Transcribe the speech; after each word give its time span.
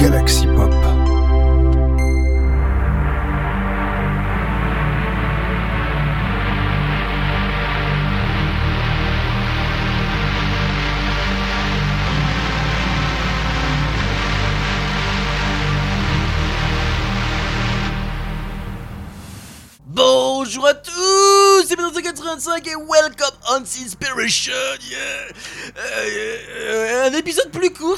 Galaxy 0.00 0.49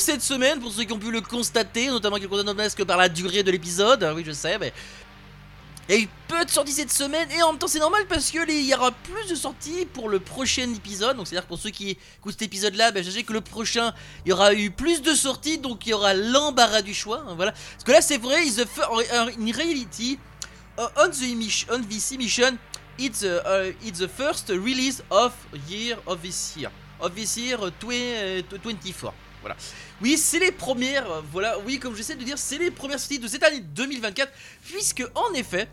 cette 0.03 0.23
semaine 0.23 0.61
pour 0.61 0.73
ceux 0.73 0.84
qui 0.84 0.93
ont 0.93 0.98
pu 0.98 1.11
le 1.11 1.21
constater, 1.21 1.87
notamment 1.89 2.16
qui 2.16 2.23
le 2.23 2.29
constatent 2.29 2.75
que 2.75 2.82
par 2.82 2.96
la 2.99 3.08
durée 3.08 3.43
de 3.43 3.50
l'épisode. 3.50 4.13
Oui, 4.14 4.22
je 4.27 4.32
sais, 4.32 4.58
mais 4.58 4.72
il 5.89 5.94
y 5.96 5.99
a 5.99 6.00
eu 6.03 6.08
peu 6.29 6.44
de 6.44 6.50
sorties 6.50 6.72
cette 6.72 6.93
semaine 6.93 7.29
et 7.32 7.43
en 7.43 7.50
même 7.50 7.58
temps 7.58 7.67
c'est 7.67 7.81
normal 7.81 8.04
parce 8.08 8.30
que 8.30 8.49
il 8.49 8.67
y 8.67 8.72
aura 8.75 8.93
plus 8.93 9.29
de 9.29 9.35
sorties 9.35 9.85
pour 9.93 10.08
le 10.08 10.21
prochain 10.21 10.72
épisode. 10.75 11.17
Donc 11.17 11.27
c'est 11.27 11.36
à 11.36 11.41
dire 11.41 11.49
pour 11.49 11.58
ceux 11.58 11.71
qui 11.71 11.91
écoutent 11.91 12.32
cet 12.32 12.43
épisode 12.43 12.75
là, 12.77 12.91
ben, 12.93 13.03
sachez 13.03 13.25
que 13.25 13.32
le 13.32 13.41
prochain 13.41 13.93
il 14.25 14.30
y 14.30 14.32
aura 14.32 14.54
eu 14.54 14.71
plus 14.71 15.03
de 15.03 15.14
sorties 15.14 15.58
donc 15.58 15.86
il 15.86 15.91
y 15.91 15.93
aura 15.93 16.14
l'embarras 16.14 16.82
du 16.82 16.94
choix. 16.94 17.25
hein, 17.29 17.35
voilà. 17.36 17.53
Parce 17.53 17.85
que 17.85 17.93
là 17.93 18.00
c'est 18.00 18.19
vrai, 18.19 18.44
is 18.46 18.55
fir- 18.64 18.91
in 19.39 19.53
reality 19.53 20.19
uh, 20.79 20.82
on 20.99 21.11
the 21.11 21.35
mission, 21.36 21.69
on 21.72 21.80
this 21.82 22.13
mission, 22.13 22.57
it's 22.99 23.21
the, 23.21 24.08
first 24.08 24.50
release 24.50 25.03
of 25.11 25.32
year 25.69 25.96
of 26.07 26.22
this 26.22 26.55
year, 26.57 26.71
of 27.00 27.13
this 27.14 27.36
year 27.36 27.58
uh, 27.61 27.71
twe- 27.80 28.41
uh, 28.41 28.58
24. 28.63 29.13
Voilà. 29.43 29.57
Oui, 30.01 30.17
c'est 30.17 30.39
les 30.39 30.53
premières. 30.53 31.11
euh, 31.11 31.21
Voilà. 31.31 31.59
Oui, 31.67 31.79
comme 31.79 31.95
j'essaie 31.95 32.14
de 32.17 32.25
dire, 32.25 32.39
c'est 32.39 32.59
les 32.59 32.70
premières 32.70 32.98
sorties 32.98 33.19
de 33.19 33.28
cette 33.28 33.42
année 33.42 33.61
2024, 33.61 34.33
puisque 34.64 35.05
en 35.14 35.33
effet. 35.34 35.69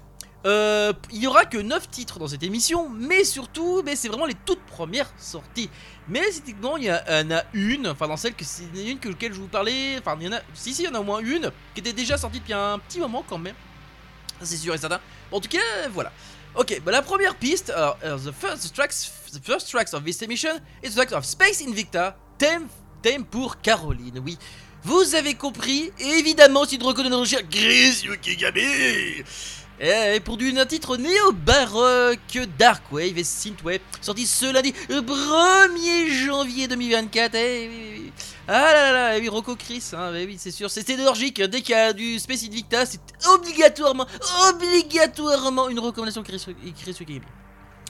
euh, 0.46 0.94
il 1.12 1.22
y 1.22 1.28
aura 1.28 1.44
que 1.44 1.58
9 1.58 1.90
titres 1.90 2.18
dans 2.18 2.28
cette 2.30 2.44
émission, 2.44 2.88
mais 2.88 3.26
surtout, 3.26 3.82
mais 3.84 3.98
c'est 3.98 4.08
vraiment 4.08 4.26
les 4.26 4.36
toutes 4.46 4.62
premières 4.68 5.12
sorties. 5.18 5.70
Mais 6.08 6.22
techniquement, 6.22 6.78
il 6.78 6.86
y 6.86 6.90
a- 6.90 7.04
il 7.22 7.30
y 7.30 7.34
en 7.34 7.38
a 7.40 7.44
une, 7.52 7.88
enfin 7.90 8.08
dans 8.08 8.16
celle 8.16 8.34
que 8.36 8.46
c'est 8.46 8.64
une 8.74 9.00
que 9.00 9.10
je 9.22 9.34
vous 9.34 9.50
parlais, 9.50 9.98
enfin 10.00 10.16
il 10.22 10.28
y 10.28 10.30
en 10.30 10.38
a, 10.38 10.40
si 10.54 10.74
si, 10.74 10.84
il 10.84 10.86
y 10.86 10.88
en 10.88 10.96
a 10.96 11.02
au 11.02 11.04
moins 11.04 11.20
une 11.20 11.52
qui 11.74 11.82
était 11.82 11.92
déjà 11.92 12.18
sortie 12.18 12.40
depuis 12.40 12.54
un 12.54 12.80
petit 12.80 13.00
moment 13.00 13.22
quand 13.28 13.38
même. 13.38 13.56
C'est 14.42 14.56
sûr 14.56 14.74
et 14.74 14.78
certain. 14.78 15.02
En 15.30 15.42
tout 15.42 15.50
cas, 15.50 15.60
voilà. 15.92 16.14
Ok, 16.56 16.82
bah 16.86 16.94
la 16.94 17.02
première 17.02 17.36
piste, 17.36 17.70
alors, 17.72 17.98
euh, 18.06 18.18
the, 18.18 18.32
first 18.34 18.74
tracks, 18.74 19.12
the 19.34 19.46
first 19.46 19.70
tracks 19.70 19.94
of 19.94 20.06
this 20.06 20.22
emission 20.22 20.56
is 20.82 20.92
the 20.92 20.96
track 20.96 21.12
of 21.12 21.26
Space 21.26 21.62
Invicta, 21.68 22.18
thème, 22.38 22.68
thème 23.02 23.26
pour 23.26 23.62
Caroline, 23.62 24.22
oui. 24.26 24.38
Vous 24.84 25.16
avez 25.16 25.34
compris, 25.34 25.92
évidemment, 26.00 26.66
si 26.66 26.78
de 26.78 26.84
notre 26.84 27.26
cher 27.26 27.42
Chris 27.50 28.02
Yukigami 28.04 29.24
et 29.82 30.20
pour 30.20 30.36
du, 30.36 30.58
un 30.58 30.66
titre 30.66 30.98
néo-baroque, 30.98 32.38
Dark 32.58 32.84
Wave 32.92 33.18
et 33.18 33.24
Synthwave, 33.24 33.80
sorti 34.02 34.28
ce 34.28 34.52
lundi 34.52 34.74
1er 34.90 36.26
janvier 36.26 36.68
2024. 36.68 37.36
Eh 37.36 37.70
oui, 37.70 37.78
oui, 37.80 38.02
oui. 38.04 38.12
Ah 38.50 38.74
là 38.74 38.92
là 38.92 39.18
eh 39.18 39.22
oui, 39.22 39.30
Rocco 39.30 39.56
Chris, 39.56 39.92
hein, 39.94 40.12
eh 40.18 40.26
oui, 40.26 40.36
c'est 40.38 40.52
sûr, 40.52 40.70
c'était 40.70 40.98
logique. 40.98 41.42
Dès 41.42 41.62
qu'il 41.62 41.76
y 41.76 41.78
a 41.78 41.94
du 41.94 42.20
Space 42.20 42.44
Invicta, 42.44 42.86
c'est 42.86 43.00
obligatoirement, 43.34 44.06
obligatoirement 44.50 45.70
une 45.70 45.80
recommandation 45.80 46.24
Chris, 46.24 46.46
Chris 46.78 46.98
Yukigami. 47.00 47.26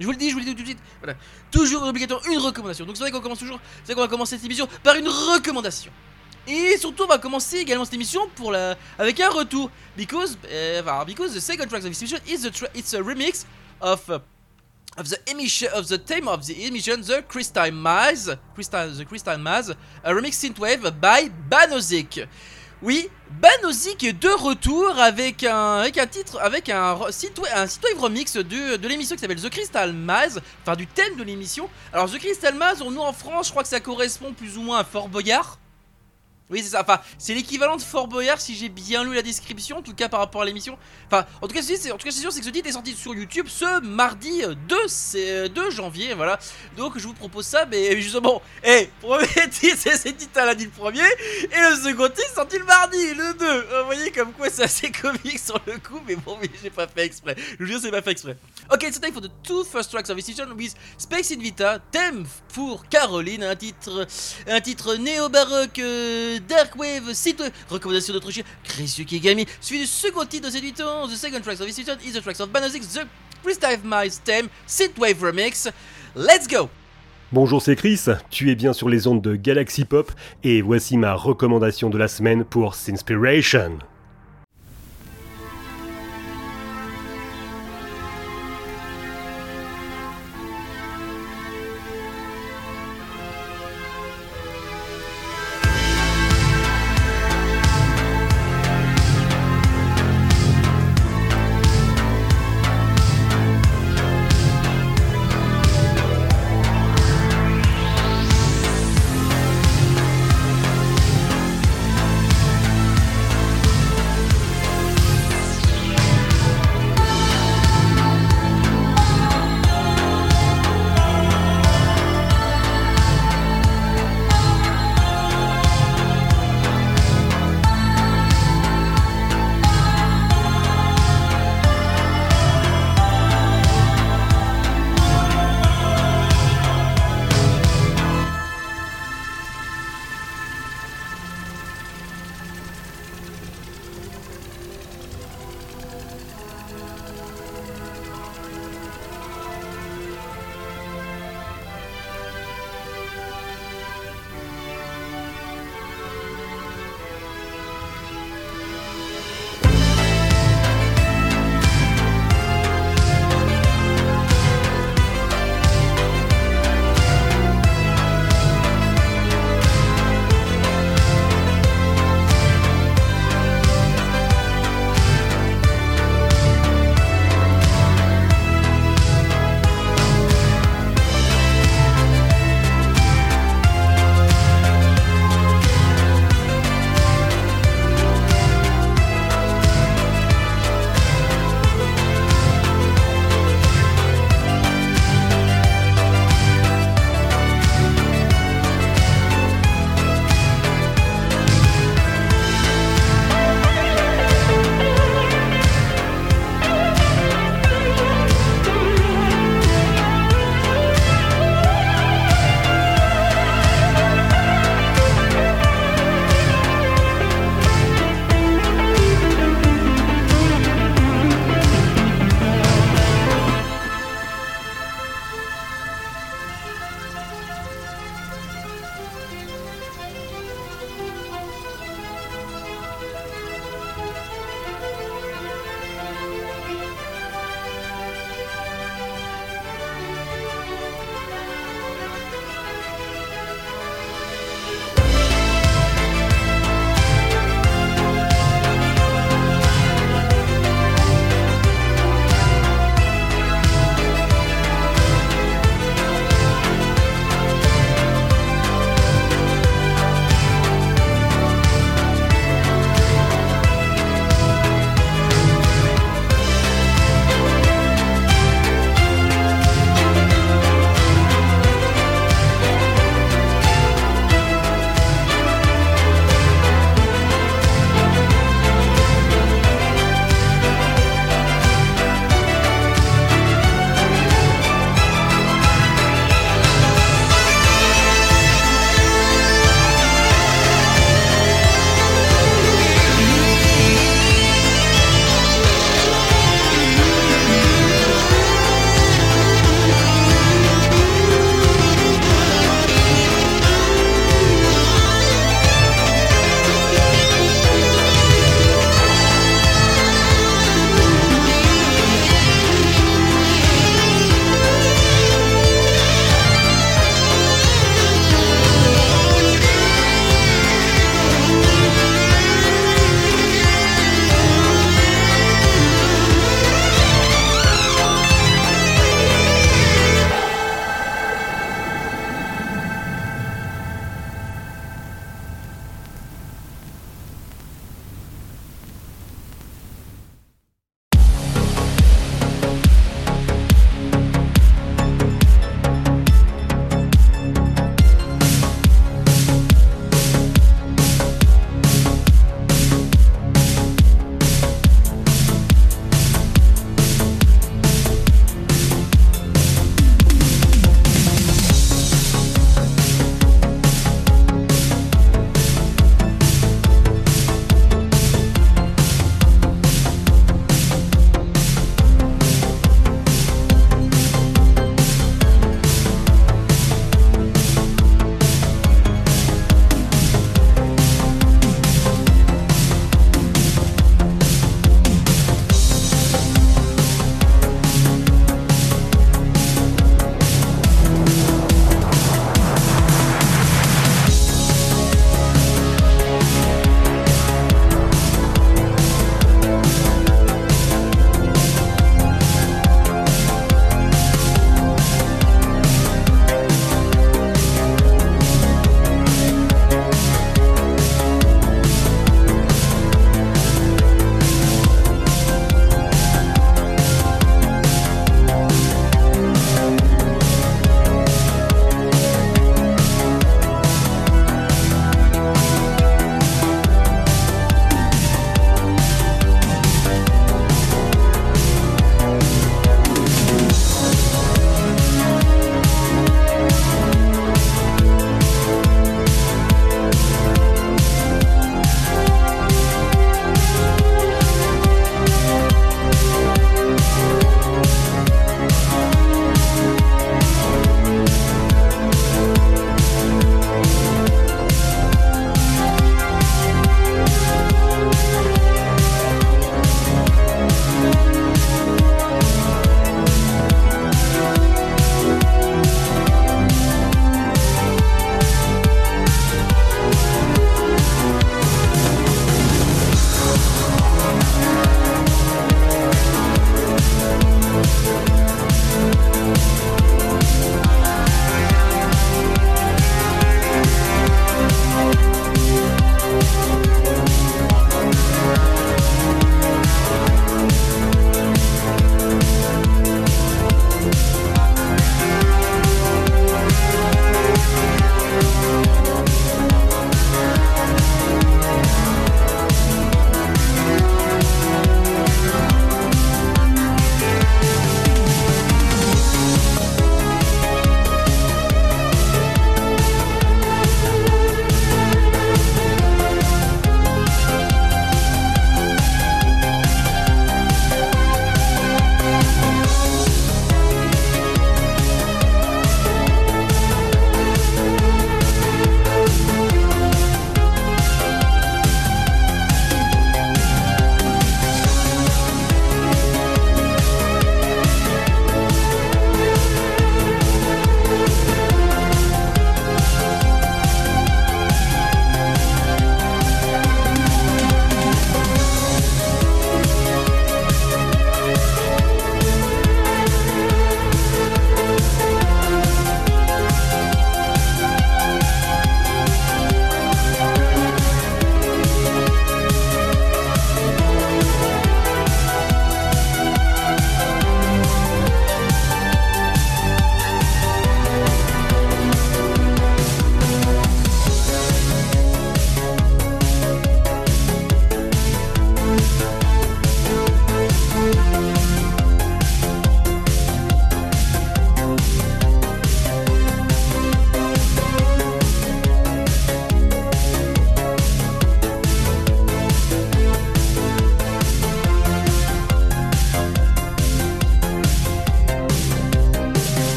Je 0.00 0.06
vous 0.06 0.12
le 0.12 0.16
dis, 0.18 0.28
je 0.28 0.34
vous 0.34 0.40
le 0.40 0.44
dis 0.44 0.54
tout 0.54 0.62
de 0.62 0.66
suite. 0.66 0.78
Voilà. 1.00 1.16
Toujours 1.50 1.82
obligatoire 1.84 2.20
une 2.26 2.38
recommandation. 2.38 2.84
Donc 2.84 2.96
c'est 2.96 3.02
vrai 3.02 3.10
qu'on 3.12 3.20
commence 3.20 3.38
toujours, 3.38 3.60
c'est 3.84 3.92
vrai 3.92 3.94
qu'on 3.94 4.00
va 4.02 4.08
commencer 4.08 4.36
cette 4.36 4.44
émission 4.46 4.68
par 4.82 4.96
une 4.96 5.08
recommandation. 5.08 5.92
Et 6.46 6.76
surtout, 6.78 7.04
on 7.04 7.08
va 7.08 7.18
commencer 7.18 7.58
également 7.58 7.84
cette 7.84 7.94
émission 7.94 8.20
avec 8.98 9.20
un 9.20 9.30
retour. 9.30 9.70
Because, 9.96 10.36
euh, 10.50 10.82
enfin, 10.82 11.04
because 11.06 11.32
the 11.34 11.40
second 11.40 11.66
track 11.68 11.82
of 11.84 11.90
this 11.90 12.02
emission 12.02 12.18
is 12.26 12.44
a 12.46 12.50
tra- 12.50 12.68
it's 12.74 12.92
a 12.92 13.00
remix 13.00 13.46
of, 13.80 14.02
uh, 14.10 14.18
of 14.98 15.08
the 15.08 15.16
emission 15.30 15.68
of 15.72 15.88
the 15.88 15.96
theme 15.96 16.28
of 16.28 16.44
the 16.46 16.66
emission, 16.66 17.00
the 17.00 17.22
Crystal 17.26 17.70
Maze, 17.72 18.36
Crystal, 18.54 18.90
the 18.90 19.06
Crystal 19.06 19.38
Maze, 19.38 19.74
a 20.04 20.12
remix 20.12 20.36
synthwave 20.36 20.82
by 21.00 21.30
Banozik. 21.48 22.26
Oui, 22.84 23.08
Banozik 23.40 24.04
est 24.04 24.12
de 24.12 24.28
retour 24.28 24.98
avec 24.98 25.42
un, 25.42 25.76
avec 25.78 25.96
un 25.96 26.06
titre, 26.06 26.38
avec 26.42 26.68
un, 26.68 26.98
un 27.00 27.10
synthwave 27.10 27.98
remix 27.98 28.36
de, 28.36 28.76
de 28.76 28.88
l'émission 28.88 29.16
qui 29.16 29.22
s'appelle 29.22 29.40
The 29.40 29.48
Crystal 29.48 29.94
Maze, 29.94 30.42
enfin 30.60 30.76
du 30.76 30.86
thème 30.86 31.16
de 31.16 31.22
l'émission. 31.22 31.70
Alors 31.94 32.10
The 32.10 32.18
Crystal 32.18 32.54
Maze, 32.54 32.84
nous 32.84 33.00
en 33.00 33.14
France, 33.14 33.46
je 33.46 33.52
crois 33.52 33.62
que 33.62 33.70
ça 33.70 33.80
correspond 33.80 34.34
plus 34.34 34.58
ou 34.58 34.60
moins 34.60 34.80
à 34.80 34.84
Fort 34.84 35.08
Boyard. 35.08 35.58
Oui, 36.50 36.60
c'est 36.62 36.70
ça. 36.70 36.82
Enfin, 36.82 37.00
c'est 37.18 37.34
l'équivalent 37.34 37.76
de 37.76 37.82
Fort 37.82 38.06
Boyard 38.06 38.40
si 38.40 38.54
j'ai 38.54 38.68
bien 38.68 39.02
lu 39.02 39.14
la 39.14 39.22
description, 39.22 39.78
en 39.78 39.82
tout 39.82 39.94
cas 39.94 40.08
par 40.08 40.20
rapport 40.20 40.42
à 40.42 40.44
l'émission. 40.44 40.76
Enfin, 41.06 41.24
en 41.40 41.48
tout 41.48 41.54
cas, 41.54 41.62
c'est, 41.62 41.90
en 41.90 41.96
tout 41.96 42.10
c'est 42.10 42.20
sûr, 42.20 42.32
c'est 42.32 42.40
que 42.40 42.46
ce 42.46 42.50
titre 42.50 42.68
est 42.68 42.72
sorti 42.72 42.94
sur 42.94 43.14
YouTube 43.14 43.46
ce 43.48 43.80
mardi 43.80 44.42
euh, 44.44 44.54
2, 44.68 44.76
c'est, 44.86 45.30
euh, 45.30 45.48
2 45.48 45.70
janvier, 45.70 46.12
voilà. 46.14 46.38
Donc, 46.76 46.98
je 46.98 47.06
vous 47.06 47.14
propose 47.14 47.46
ça, 47.46 47.64
mais 47.64 48.00
justement, 48.00 48.42
eh, 48.64 48.90
premier 49.00 49.26
titre, 49.50 49.88
c'est 49.94 50.12
titre 50.16 50.38
à 50.38 50.46
lundi 50.46 50.66
le 50.66 50.70
premier, 50.70 51.00
et 51.00 51.70
le 51.70 51.76
second 51.76 52.08
titre 52.08 52.34
sorti 52.34 52.58
le 52.58 52.64
mardi, 52.64 53.14
le 53.14 53.34
2. 53.38 53.44
Euh, 53.46 53.80
Vous 53.80 53.86
voyez 53.86 54.10
comme 54.10 54.32
quoi 54.32 54.50
c'est 54.50 54.64
assez 54.64 54.90
comique 55.02 55.38
sur 55.38 55.58
le 55.66 55.78
coup, 55.78 56.00
mais 56.06 56.16
bon, 56.16 56.36
mais 56.40 56.50
j'ai 56.62 56.70
pas 56.70 56.86
fait 56.86 57.06
exprès. 57.06 57.36
Je 57.58 57.64
vous 57.64 57.70
jure, 57.70 57.80
c'est 57.80 57.90
pas 57.90 58.02
fait 58.02 58.10
exprès. 58.10 58.36
Ok, 58.70 58.82
it's 58.82 59.00
time 59.00 59.12
for 59.12 59.22
the 59.22 59.30
two 59.42 59.64
first 59.64 59.90
tracks 59.90 60.10
of 60.10 60.16
with 60.16 60.74
Space 60.98 61.32
Invita, 61.32 61.78
thème 61.90 62.26
pour 62.52 62.86
Caroline, 62.88 63.44
un 63.44 63.56
titre 63.56 64.06
un 64.46 64.60
titre 64.60 64.96
néo-baroque 64.96 65.78
euh, 65.78 66.33
Dark 66.40 66.76
Wave, 66.76 67.12
site 67.12 67.42
recommandation 67.68 68.12
de 68.12 68.18
notre 68.18 68.30
cher 68.30 68.44
Chris 68.62 68.96
Yukigami, 68.98 69.46
suivi 69.60 69.82
du 69.82 69.86
second 69.86 70.24
titre 70.26 70.46
de 70.46 70.52
cette 70.52 70.62
8 70.62 70.80
ans, 70.80 71.08
The 71.08 71.16
second 71.16 71.40
track 71.42 71.60
of 71.60 71.66
this 71.66 71.76
season 71.76 71.96
is 72.04 72.12
the 72.12 72.22
tracks 72.22 72.40
of 72.40 72.50
Banozik, 72.50 72.82
The 72.82 73.06
Freestyle 73.42 73.80
Mice 73.84 74.20
theme, 74.24 74.48
Synthwave 74.66 75.22
Remix. 75.22 75.68
Let's 76.16 76.46
go! 76.48 76.68
Bonjour, 77.32 77.60
c'est 77.60 77.76
Chris, 77.76 78.04
tu 78.30 78.50
es 78.50 78.54
bien 78.54 78.72
sur 78.72 78.88
les 78.88 79.06
ondes 79.06 79.20
de 79.20 79.34
Galaxy 79.34 79.84
Pop 79.84 80.12
et 80.44 80.62
voici 80.62 80.96
ma 80.96 81.14
recommandation 81.14 81.90
de 81.90 81.98
la 81.98 82.08
semaine 82.08 82.44
pour 82.44 82.74
Sinspiration. 82.74 83.78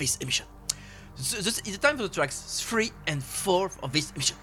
Tracks 0.00 0.16
of 0.16 0.16
this 0.16 0.16
emission. 0.16 0.46
The, 1.16 1.78
time 1.78 1.96
for 1.96 2.04
the 2.04 2.08
tracks 2.08 2.62
3 2.62 2.90
and 3.06 3.22
4 3.22 3.70
of 3.82 3.92
this 3.92 4.12
emission. 4.12 4.36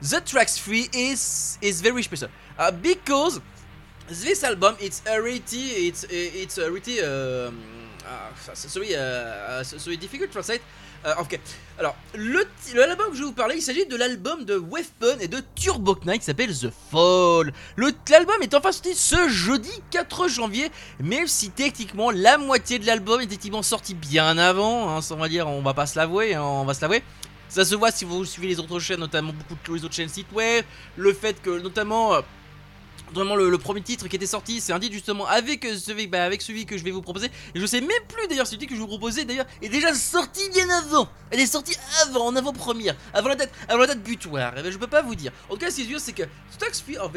The 0.00 0.20
tracks 0.20 0.58
3 0.58 0.88
is 0.92 1.58
is 1.62 1.80
very 1.80 2.02
special 2.02 2.28
uh, 2.58 2.72
because 2.72 3.40
this 4.08 4.42
album 4.42 4.76
it's 4.80 5.02
already 5.06 5.86
it's 5.86 6.04
it's 6.10 6.58
already 6.58 7.00
um, 7.02 7.62
uh, 8.04 8.54
sorry 8.54 8.96
uh, 8.96 9.62
sorry 9.62 9.96
difficult 9.96 10.30
to 10.30 10.32
translate 10.32 10.62
euh, 11.04 11.14
ok. 11.20 11.38
Alors, 11.78 11.96
l'album 12.14 13.10
que 13.10 13.14
je 13.14 13.20
vais 13.20 13.26
vous 13.26 13.32
parler, 13.32 13.56
il 13.56 13.62
s'agit 13.62 13.86
de 13.86 13.96
l'album 13.96 14.44
de 14.44 14.56
Weapon 14.56 15.18
et 15.20 15.26
de 15.26 15.42
Turbo 15.54 15.96
Knight 16.04 16.20
qui 16.20 16.26
s'appelle 16.26 16.56
The 16.56 16.70
Fall. 16.90 17.52
L'album 17.76 18.36
est 18.40 18.54
enfin 18.54 18.70
sorti 18.70 18.94
ce 18.94 19.28
jeudi 19.28 19.72
4 19.90 20.28
janvier, 20.28 20.70
même 21.00 21.26
si 21.26 21.50
techniquement 21.50 22.10
la 22.10 22.38
moitié 22.38 22.78
de 22.78 22.86
l'album 22.86 23.20
est 23.20 23.24
effectivement 23.24 23.62
sorti 23.62 23.94
bien 23.94 24.38
avant, 24.38 24.96
hein, 24.96 25.00
on 25.10 25.16
va 25.16 25.28
dire, 25.28 25.48
on 25.48 25.62
va 25.62 25.74
pas 25.74 25.86
se 25.86 25.98
l'avouer, 25.98 26.34
hein, 26.34 26.42
on 26.42 26.64
va 26.64 26.74
se 26.74 26.82
l'avouer. 26.82 27.02
Ça 27.48 27.64
se 27.64 27.74
voit 27.74 27.90
si 27.90 28.04
vous 28.04 28.24
suivez 28.24 28.48
les 28.48 28.60
autres 28.60 28.78
chaînes, 28.78 29.00
notamment 29.00 29.32
beaucoup 29.32 29.54
de 29.54 29.76
les 29.76 29.84
autres 29.84 29.94
chaînes 29.94 30.08
site 30.08 30.30
web, 30.32 30.64
le 30.96 31.12
fait 31.12 31.40
que 31.42 31.58
notamment... 31.58 32.14
Euh, 32.14 32.20
Vraiment 33.14 33.36
le, 33.36 33.58
premier 33.58 33.82
titre 33.82 34.08
qui 34.08 34.16
était 34.16 34.26
sorti, 34.26 34.60
c'est 34.60 34.72
un 34.72 34.80
titre 34.80 34.94
justement 34.94 35.26
avec 35.26 35.64
euh, 35.64 35.76
celui, 35.76 36.06
bah, 36.06 36.24
avec 36.24 36.40
celui 36.40 36.64
que 36.64 36.78
je 36.78 36.84
vais 36.84 36.90
vous 36.90 37.02
proposer. 37.02 37.30
Et 37.54 37.60
je 37.60 37.66
sais 37.66 37.80
même 37.80 37.90
plus 38.08 38.26
d'ailleurs 38.26 38.46
celui 38.46 38.66
que 38.66 38.74
je 38.74 38.80
vous 38.80 38.86
proposer 38.86 39.24
d'ailleurs 39.24 39.46
est 39.60 39.68
déjà 39.68 39.94
sorti 39.94 40.48
bien 40.50 40.68
avant. 40.70 41.08
Elle 41.30 41.40
est 41.40 41.46
sortie 41.46 41.76
avant, 42.02 42.26
en 42.26 42.36
avant-première, 42.36 42.96
avant 43.12 43.28
la 43.28 43.36
date, 43.36 43.50
avant 43.68 43.80
la 43.80 43.88
date 43.88 44.02
butoir. 44.02 44.54
Et 44.56 44.60
eh 44.60 44.62
ben, 44.62 44.72
je 44.72 44.78
peux 44.78 44.86
pas 44.86 45.02
vous 45.02 45.14
dire. 45.14 45.30
En 45.50 45.54
tout 45.54 45.60
cas, 45.60 45.70
ce 45.70 45.76
qui 45.76 45.82
est 45.82 45.86
sûr, 45.86 46.00
c'est 46.00 46.12
que 46.12 46.22
Tracks 46.58 46.82
3 46.86 47.04
of 47.04 47.16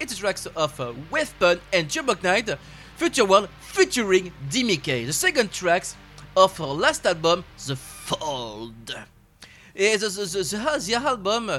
et 0.00 0.06
the 0.06 0.14
tracks 0.14 0.46
of 0.54 0.78
uh, 0.78 0.92
Weapon 1.10 1.58
and 1.74 1.88
Turbo 1.88 2.14
Knight, 2.22 2.56
Future 2.96 3.24
World 3.24 3.48
featuring 3.60 4.32
DMK. 4.50 5.06
The 5.06 5.12
second 5.12 5.50
tracks 5.50 5.96
of 6.36 6.56
her 6.58 6.66
last 6.66 7.04
album, 7.06 7.44
The 7.66 7.76
Fold. 7.76 8.94
Et 9.74 9.96
the, 9.98 10.08
the, 10.08 10.24
the, 10.24 10.78
the 10.86 10.94
album, 10.94 11.50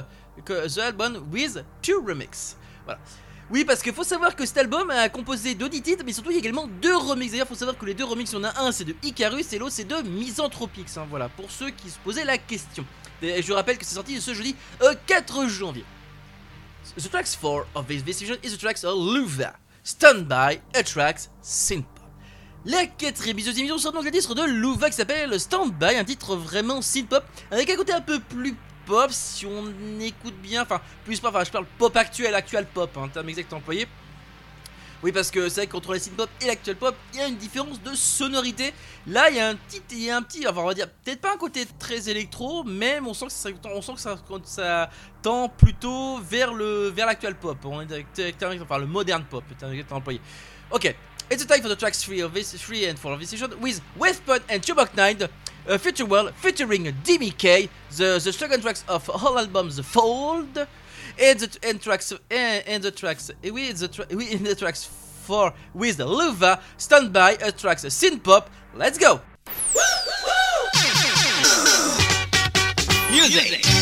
the 0.44 0.82
album 0.82 1.30
with 1.30 1.62
two 1.82 2.02
remix. 2.02 2.56
Voilà. 2.86 2.98
Oui, 3.50 3.64
parce 3.64 3.82
qu'il 3.82 3.92
faut 3.92 4.04
savoir 4.04 4.36
que 4.36 4.46
cet 4.46 4.58
album 4.58 4.90
a 4.90 5.08
composé 5.08 5.56
deux 5.56 5.68
mais 6.04 6.12
surtout 6.12 6.30
il 6.30 6.34
y 6.34 6.36
a 6.36 6.38
également 6.38 6.68
deux 6.80 6.96
remixes. 6.96 7.32
D'ailleurs, 7.32 7.46
il 7.46 7.48
faut 7.48 7.58
savoir 7.58 7.76
que 7.76 7.84
les 7.84 7.94
deux 7.94 8.04
remixes, 8.04 8.30
il 8.30 8.36
y 8.36 8.38
en 8.38 8.44
a 8.44 8.60
un, 8.60 8.70
c'est 8.70 8.84
de 8.84 8.94
Icarus 9.02 9.52
et 9.52 9.58
l'autre, 9.58 9.72
c'est 9.74 9.84
de 9.84 9.96
Misanthropix. 10.08 10.96
Hein, 10.96 11.06
voilà, 11.10 11.28
pour 11.28 11.50
ceux 11.50 11.70
qui 11.70 11.90
se 11.90 11.98
posaient 11.98 12.24
la 12.24 12.38
question. 12.38 12.84
Et 13.22 13.42
je 13.42 13.52
rappelle 13.52 13.76
que 13.76 13.84
c'est 13.84 13.96
sorti 13.96 14.20
ce 14.20 14.34
jeudi 14.34 14.54
4 15.06 15.38
euh, 15.38 15.48
janvier. 15.48 15.84
The 16.96 17.10
tracks 17.10 17.36
4 17.40 17.66
of 17.74 17.86
this 17.86 18.04
decision 18.04 18.36
is 18.42 18.52
the 18.52 18.58
tracks 18.58 18.84
of 18.84 18.94
Luva, 18.94 19.54
Stand 19.82 20.26
By, 20.28 20.60
a 20.74 20.82
tracks 20.82 21.28
Synthpop. 21.42 22.00
La 22.64 22.86
quatrième 22.86 23.38
émission 23.38 23.78
sort 23.78 23.92
donc 23.92 24.04
le 24.04 24.10
titre 24.10 24.34
de 24.34 24.42
Luva 24.42 24.90
qui 24.90 24.96
s'appelle 24.96 25.40
Stand 25.40 25.72
By, 25.78 25.96
un 25.96 26.04
titre 26.04 26.36
vraiment 26.36 26.82
synthpop 26.82 27.24
avec 27.50 27.70
un 27.70 27.76
côté 27.76 27.92
un 27.92 28.02
peu 28.02 28.20
plus 28.20 28.54
pop 28.90 29.10
si 29.12 29.46
on 29.46 30.00
écoute 30.00 30.34
bien, 30.42 30.62
enfin 30.62 30.80
plus 31.04 31.20
pas, 31.20 31.28
enfin 31.28 31.44
je 31.44 31.50
parle 31.50 31.66
pop 31.78 31.96
actuel, 31.96 32.34
actual 32.34 32.66
pop, 32.66 32.90
en 32.96 33.04
hein, 33.04 33.08
terme 33.08 33.28
exact 33.28 33.52
employé. 33.52 33.86
Oui 35.02 35.12
parce 35.12 35.30
que 35.30 35.48
c'est 35.48 35.62
vrai 35.62 35.66
qu'entre 35.68 35.92
la 35.92 36.00
synth 36.00 36.16
pop 36.16 36.28
et 36.40 36.46
l'actuel 36.46 36.76
pop, 36.76 36.94
il 37.14 37.20
y 37.20 37.22
a 37.22 37.28
une 37.28 37.36
différence 37.36 37.80
de 37.80 37.94
sonorité. 37.94 38.74
Là 39.06 39.30
il 39.30 39.36
y 39.36 39.40
a 39.40 39.48
un 39.48 39.54
petit, 39.54 39.80
il 39.92 40.02
y 40.02 40.10
a 40.10 40.16
un 40.16 40.22
petit, 40.22 40.46
enfin 40.46 40.60
on 40.60 40.66
va 40.66 40.74
dire 40.74 40.88
peut-être 40.88 41.20
pas 41.20 41.32
un 41.32 41.36
côté 41.36 41.64
très 41.78 42.10
électro, 42.10 42.64
mais 42.64 42.98
on 43.00 43.14
sent 43.14 43.26
que 43.26 43.32
ça, 43.32 43.50
on 43.64 43.80
sent 43.80 43.92
que 43.94 44.48
ça, 44.48 44.90
tend 45.22 45.48
plutôt 45.48 46.18
vers 46.18 46.52
le 46.52 46.88
vers 46.88 47.06
l'actuel 47.06 47.36
pop. 47.36 47.58
On 47.64 47.80
est 47.80 48.04
enfin 48.60 48.78
le 48.78 48.86
modern 48.86 49.22
pop, 49.22 49.44
exact 49.50 49.92
employé. 49.92 50.20
Ok, 50.72 50.94
it's 51.30 51.46
time 51.46 51.62
for 51.62 51.70
the 51.70 51.78
tracks 51.78 52.00
3 52.00 52.22
of 52.22 52.32
this 52.32 52.56
3 52.58 52.90
and 52.90 52.96
4 52.96 53.12
of 53.12 53.20
this 53.20 53.30
session 53.30 53.50
with 53.60 53.80
Weapon 53.96 54.40
and 54.50 54.58
Chubbuck 54.58 54.96
9 54.96 55.28
uh, 55.70 55.78
Future 55.78 56.04
World 56.04 56.34
featuring 56.34 56.84
DMK, 56.84 57.68
the, 57.96 58.20
the 58.22 58.32
second 58.32 58.62
tracks 58.62 58.84
of 58.88 59.06
whole 59.06 59.38
album 59.38 59.70
The 59.70 59.82
Fold, 59.82 60.66
and 61.18 61.40
the 61.40 61.58
and 61.62 61.80
tracks 61.80 62.12
and, 62.30 62.64
and 62.66 62.82
the 62.82 62.90
tracks 62.90 63.30
with 63.42 63.78
the 63.78 63.88
tra 63.88 64.06
in 64.10 64.44
the 64.50 64.54
tracks 64.54 64.84
for 64.84 65.52
with 65.72 65.98
the 65.98 66.06
Luva 66.06 66.60
standby 66.76 67.36
uh, 67.36 67.50
tracks 67.52 67.84
synth 67.84 68.22
pop. 68.22 68.50
Let's 68.74 68.98
go. 68.98 69.20
Music. 73.10 73.79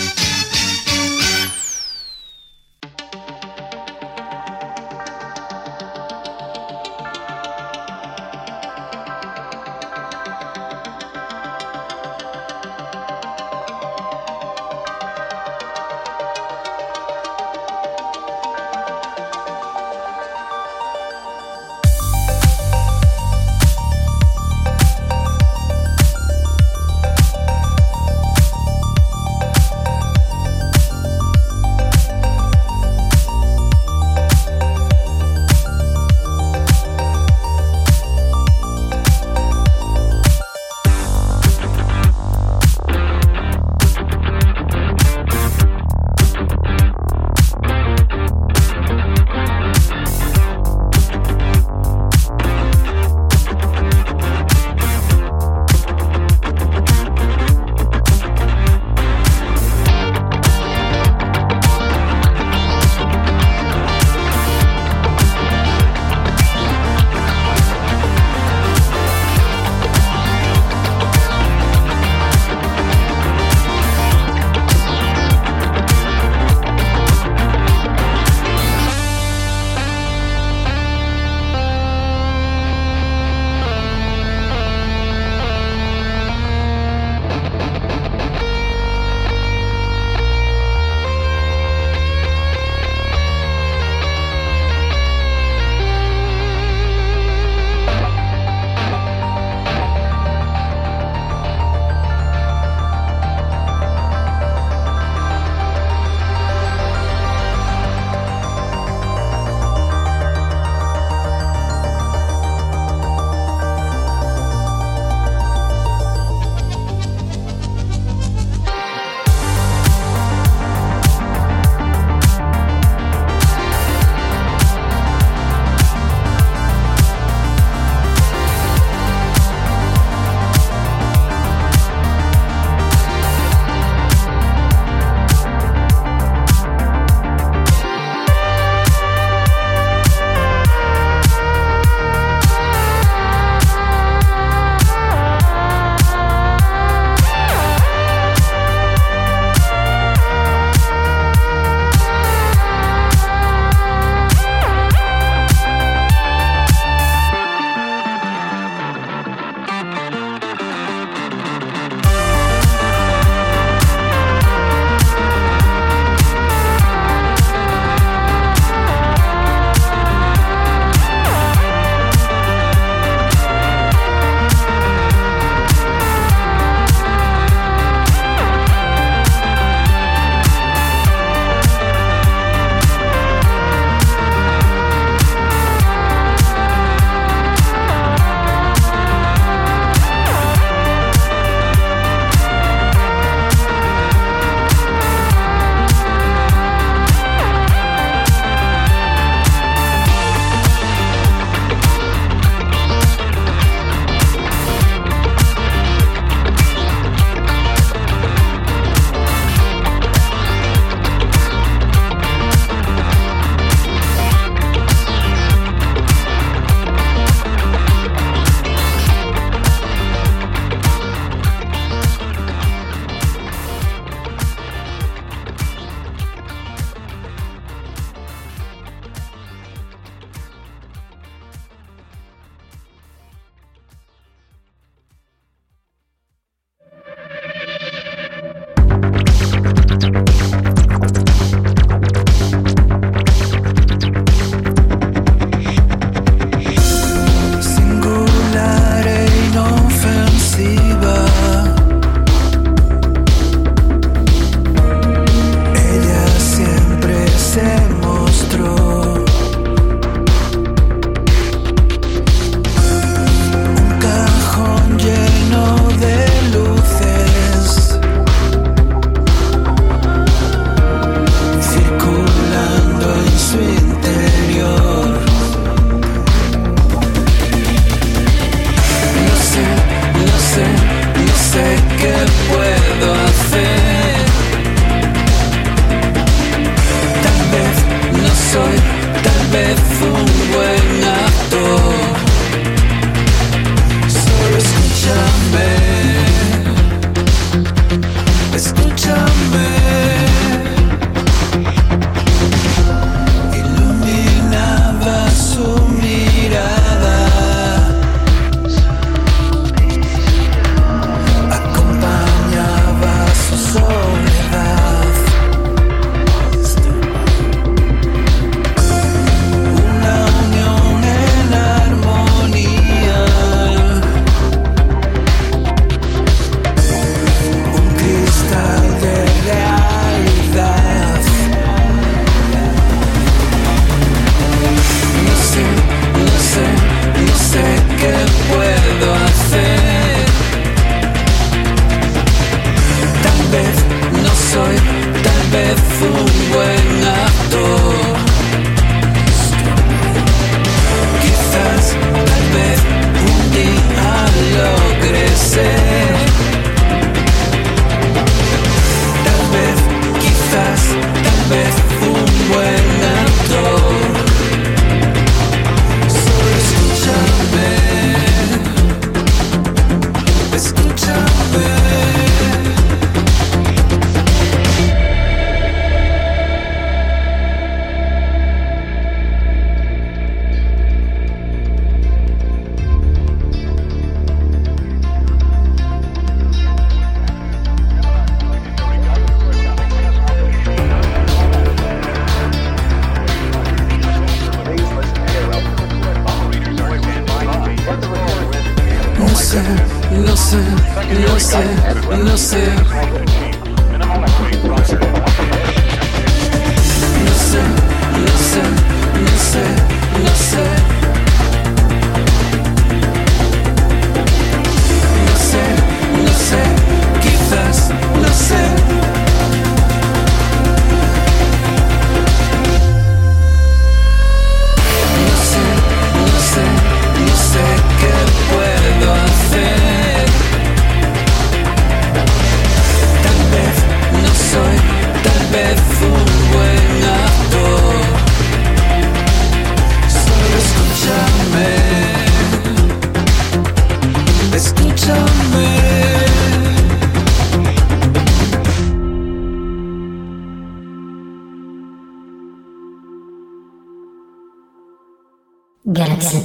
Galaxy 456.19 456.41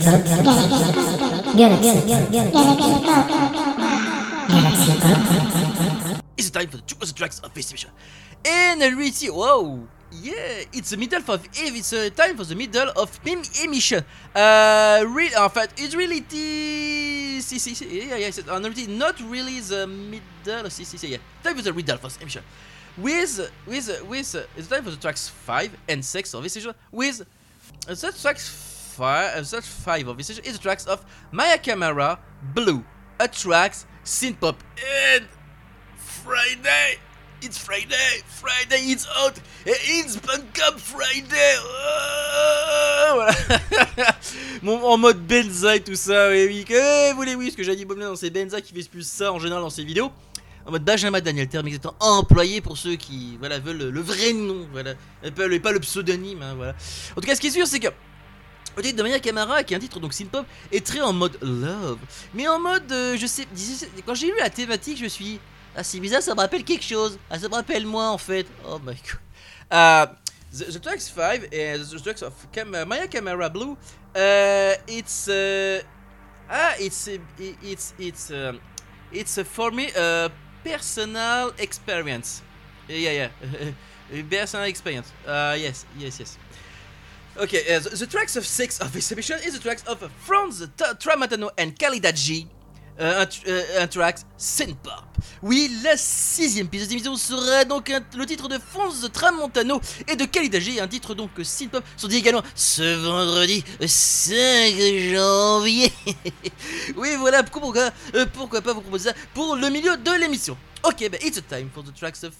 Pop. 5.01 5.23
It's 6.37 6.49
time 6.51 6.67
for 6.67 6.77
the 6.77 6.83
two 6.83 6.95
other 7.01 7.13
tracks 7.13 7.39
of 7.39 7.53
this 7.53 7.71
mission. 7.71 7.89
And 8.45 8.81
reality, 8.81 9.29
whoa, 9.29 9.87
yeah, 10.11 10.63
it's 10.73 10.91
the 10.91 10.97
middle 10.97 11.23
of 11.27 11.47
it's 11.53 11.93
uh, 11.93 12.09
time 12.15 12.37
for 12.37 12.43
the 12.43 12.55
middle 12.55 12.89
of 12.95 13.19
Pim 13.23 13.41
emission. 13.63 14.03
Uh, 14.35 15.05
re- 15.07 15.33
en 15.35 15.49
fait, 15.49 15.71
it's 15.77 15.95
really 15.95 16.19
the 16.19 17.41
si 17.41 17.57
si 17.57 17.73
si 17.73 17.85
yeah 17.85 18.17
yeah, 18.17 18.27
it's, 18.27 18.45
reality, 18.45 18.85
not 18.87 19.19
really 19.21 19.59
the 19.59 19.87
middle. 19.87 20.69
Si 20.69 20.83
si 20.83 20.97
si 20.97 21.07
yeah, 21.07 21.17
time 21.43 21.55
for 21.55 21.63
the 21.63 21.73
middle 21.73 21.95
of 21.95 22.21
emission. 22.21 22.43
With 22.97 23.49
with 23.65 23.89
with 24.07 24.35
uh, 24.35 24.43
it's 24.55 24.67
time 24.67 24.83
for 24.83 24.91
the 24.91 24.97
tracks 24.97 25.29
five 25.29 25.71
and 25.89 26.05
six 26.05 26.33
of 26.35 26.43
this 26.43 26.55
mission. 26.55 26.75
With 26.91 27.21
uh, 27.87 27.95
the 27.95 28.11
tracks 28.21 28.72
five, 28.93 29.37
uh, 29.37 29.41
the 29.41 29.61
five 29.61 30.07
of 30.07 30.17
mission 30.17 30.37
is 30.45 30.53
the 30.53 30.59
tracks 30.59 30.85
of 30.85 31.03
Maya 31.31 31.57
Camera, 31.57 32.19
Blue, 32.53 32.83
attracts 33.19 33.85
synthpop 34.05 34.55
and 35.15 35.25
Friday! 35.97 36.99
It's 37.41 37.57
Friday! 37.57 38.21
Friday, 38.27 38.81
it's 38.91 39.07
out! 39.17 39.39
It's 39.65 40.15
Cup 40.53 40.79
Friday! 40.79 41.55
Ah, 41.59 43.11
voilà. 43.15 44.15
Mon, 44.61 44.81
en 44.83 44.97
mode 44.97 45.27
Benza 45.27 45.75
et 45.75 45.81
tout 45.81 45.95
ça, 45.95 46.29
oui, 46.29 46.45
oui. 46.47 46.63
Que 46.63 47.13
voulez-vous 47.15 47.49
ce 47.49 47.57
que 47.57 47.63
j'ai 47.63 47.75
dit 47.75 47.85
Boblin 47.85 48.15
ses 48.15 48.29
Benza 48.29 48.61
qui 48.61 48.73
fait 48.73 48.89
plus 48.89 49.05
ça 49.05 49.33
en 49.33 49.39
général 49.39 49.61
dans 49.61 49.69
ses 49.69 49.83
vidéos 49.83 50.11
en 50.65 50.71
mode 50.71 50.85
Benjamin 50.85 51.19
Daniel, 51.19 51.49
terme 51.49 51.67
exactement 51.67 51.95
employé 51.99 52.61
pour 52.61 52.77
ceux 52.77 52.95
qui 52.95 53.35
voilà, 53.37 53.59
veulent 53.59 53.77
le, 53.77 53.91
le 53.91 54.01
vrai 54.01 54.31
nom, 54.31 54.65
voilà, 54.71 54.93
et 55.21 55.31
pas 55.31 55.47
le, 55.47 55.59
pas 55.59 55.73
le 55.73 55.81
pseudonyme, 55.81 56.41
hein, 56.41 56.53
voilà. 56.55 56.73
En 57.17 57.19
tout 57.19 57.27
cas, 57.27 57.35
ce 57.35 57.41
qui 57.41 57.47
est 57.47 57.51
sûr, 57.51 57.67
c'est 57.67 57.81
que 57.81 57.89
au 58.77 58.81
titre 58.81 58.97
de 58.97 59.03
Maya 59.03 59.19
Camara, 59.19 59.63
qui 59.63 59.73
est 59.73 59.77
un 59.77 59.79
titre 59.79 59.99
donc 59.99 60.13
synthpop, 60.13 60.45
est 60.71 60.85
très 60.85 61.01
en 61.01 61.13
mode 61.13 61.37
love, 61.41 61.99
mais 62.33 62.47
en 62.47 62.59
mode, 62.59 62.91
euh, 62.91 63.17
je 63.17 63.27
sais, 63.27 63.45
quand 64.05 64.15
j'ai 64.15 64.27
lu 64.27 64.33
la 64.39 64.49
thématique, 64.49 64.97
je 64.97 65.03
me 65.03 65.09
suis 65.09 65.25
dit, 65.25 65.39
ah 65.75 65.83
c'est 65.83 65.99
bizarre, 65.99 66.21
ça 66.21 66.33
me 66.33 66.39
rappelle 66.39 66.63
quelque 66.63 66.83
chose, 66.83 67.17
ah 67.29 67.39
ça 67.39 67.47
me 67.47 67.53
rappelle 67.53 67.85
moi 67.85 68.09
en 68.09 68.17
fait, 68.17 68.47
oh 68.67 68.79
my 68.79 68.95
god. 68.95 69.19
Uh, 69.71 70.05
the, 70.51 70.71
the 70.71 70.79
tracks 70.79 71.09
5 71.09 71.49
and 71.51 71.83
the 71.83 72.01
tracks 72.01 72.21
of 72.21 72.33
Maya 72.87 73.07
Camera 73.07 73.49
Blue, 73.49 73.75
uh, 74.15 74.75
it's 74.87 75.27
ah 76.49 76.73
it's 76.79 77.09
it's 77.61 77.93
it's 77.97 78.31
it's 79.11 79.43
for 79.43 79.71
me 79.71 79.89
a 79.95 80.29
personal 80.63 81.51
experience. 81.57 82.43
Yeah 82.87 83.11
yeah, 83.11 84.23
personal 84.29 84.67
experience. 84.67 85.11
Uh, 85.25 85.55
yes 85.57 85.85
yes 85.97 86.19
yes. 86.19 86.37
Okay, 87.35 87.75
uh, 87.75 87.79
the, 87.79 88.05
tracks 88.05 88.35
of 88.35 88.45
six 88.45 88.79
of 88.79 88.93
this 88.93 89.11
emission 89.11 89.39
is 89.43 89.53
the 89.53 89.59
tracks 89.59 89.83
of 89.87 89.99
Franz 90.19 90.61
Tramatano 90.99 91.49
and 91.57 91.75
Khalida 91.79 92.13
G. 92.13 92.47
Euh, 92.99 93.23
un, 93.23 93.27
euh, 93.47 93.81
un 93.81 93.87
track 93.87 94.19
synthpop. 94.37 95.03
Oui, 95.41 95.75
la 95.83 95.97
sixième 95.97 96.67
pièce 96.67 96.87
d'émission 96.87 97.15
sera 97.15 97.65
donc 97.65 97.91
le 98.15 98.25
titre 98.27 98.47
de 98.47 98.59
Franz 98.59 99.09
Tramontano 99.11 99.81
et 100.07 100.15
de 100.15 100.25
Khalida 100.25 100.59
G, 100.59 100.79
un 100.79 100.87
titre 100.87 101.15
donc 101.15 101.31
synthpop, 101.41 101.83
sorti 101.97 102.17
également 102.17 102.43
ce 102.53 102.83
vendredi 103.03 103.63
5 103.83 104.35
janvier. 105.11 105.91
oui, 106.95 107.15
voilà, 107.17 107.41
pourquoi, 107.41 107.89
euh, 108.13 108.27
pourquoi 108.31 108.61
pas 108.61 108.73
vous 108.73 108.81
proposer 108.81 109.09
ça 109.09 109.15
pour 109.33 109.55
le 109.55 109.71
milieu 109.71 109.97
de 109.97 110.11
l'émission. 110.19 110.55
Ok, 110.83 111.09
bah 111.09 111.17
it's 111.23 111.41
time 111.49 111.71
for 111.73 111.83
the 111.83 111.95
tracks 111.95 112.23
of 112.23 112.33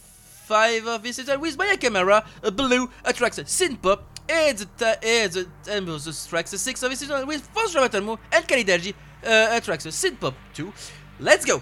5 0.47 0.85
of 0.85 1.01
this 1.01 1.17
is 1.17 1.25
with 1.39 1.57
Maya 1.57 1.77
Camera, 1.77 2.23
blue, 2.51 2.87
a 3.05 3.11
tracks 3.11 3.41
synthpop, 3.47 4.01
the, 4.27 4.67
ta- 4.77 4.95
and 5.03 5.31
the, 5.31 5.47
and 5.69 5.87
the 5.87 6.27
tracks 6.29 6.51
6 6.51 6.83
of 6.83 6.89
this 6.89 7.01
is 7.01 7.09
with 7.25 7.47
Franz 7.53 7.73
Tramontano 7.73 8.17
and 8.31 8.47
Khalida 8.47 8.79
G, 8.79 8.93
uh, 9.25 9.49
a 9.51 9.61
tracks 9.61 9.85
synthpop 9.85 10.33
2. 10.53 10.71
Let's 11.19 11.45
go! 11.45 11.61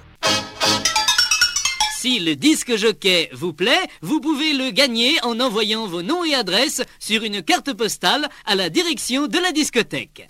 Si 1.99 2.19
le 2.19 2.35
disque 2.35 2.75
jockey 2.77 3.29
vous 3.31 3.53
plaît, 3.53 3.87
vous 4.01 4.19
pouvez 4.21 4.53
le 4.53 4.71
gagner 4.71 5.19
en 5.23 5.39
envoyant 5.39 5.85
vos 5.85 6.01
noms 6.01 6.23
et 6.23 6.33
adresses 6.33 6.81
sur 6.99 7.23
une 7.23 7.43
carte 7.43 7.73
postale 7.73 8.27
à 8.45 8.55
la 8.55 8.69
direction 8.69 9.27
de 9.27 9.37
la 9.37 9.51
discothèque. 9.51 10.25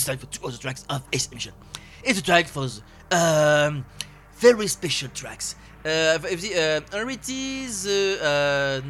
It's 0.00 0.06
time 0.06 0.18
for 0.18 0.26
two 0.26 0.46
other 0.46 0.56
tracks 0.56 0.84
of 0.88 1.02
Ace 1.12 1.28
Emission. 1.30 1.52
It's 2.02 2.18
a 2.18 2.22
track 2.22 2.46
for 2.46 2.66
um, 3.10 3.84
very 4.36 4.66
special 4.66 5.10
tracks. 5.10 5.54
Uh, 5.84 6.18
if 6.24 6.40
the, 6.40 6.84
uh, 6.92 6.96
rarities, 6.96 7.86
uh, 7.86 8.80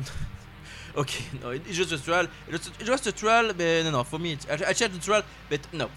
uh, 0.94 0.98
okay, 1.00 1.24
no, 1.42 1.50
it's 1.50 1.76
just 1.76 1.90
a 1.90 2.02
trial. 2.02 2.28
It's 2.48 2.70
just 2.84 3.06
a 3.08 3.12
trial, 3.12 3.48
but 3.48 3.58
no, 3.58 3.90
no, 3.90 4.04
for 4.04 4.20
me, 4.20 4.32
it's, 4.32 4.46
I, 4.48 4.68
I 4.68 4.72
checked 4.72 4.94
the 4.94 5.00
trial, 5.00 5.22
but 5.48 5.60
no. 5.72 5.90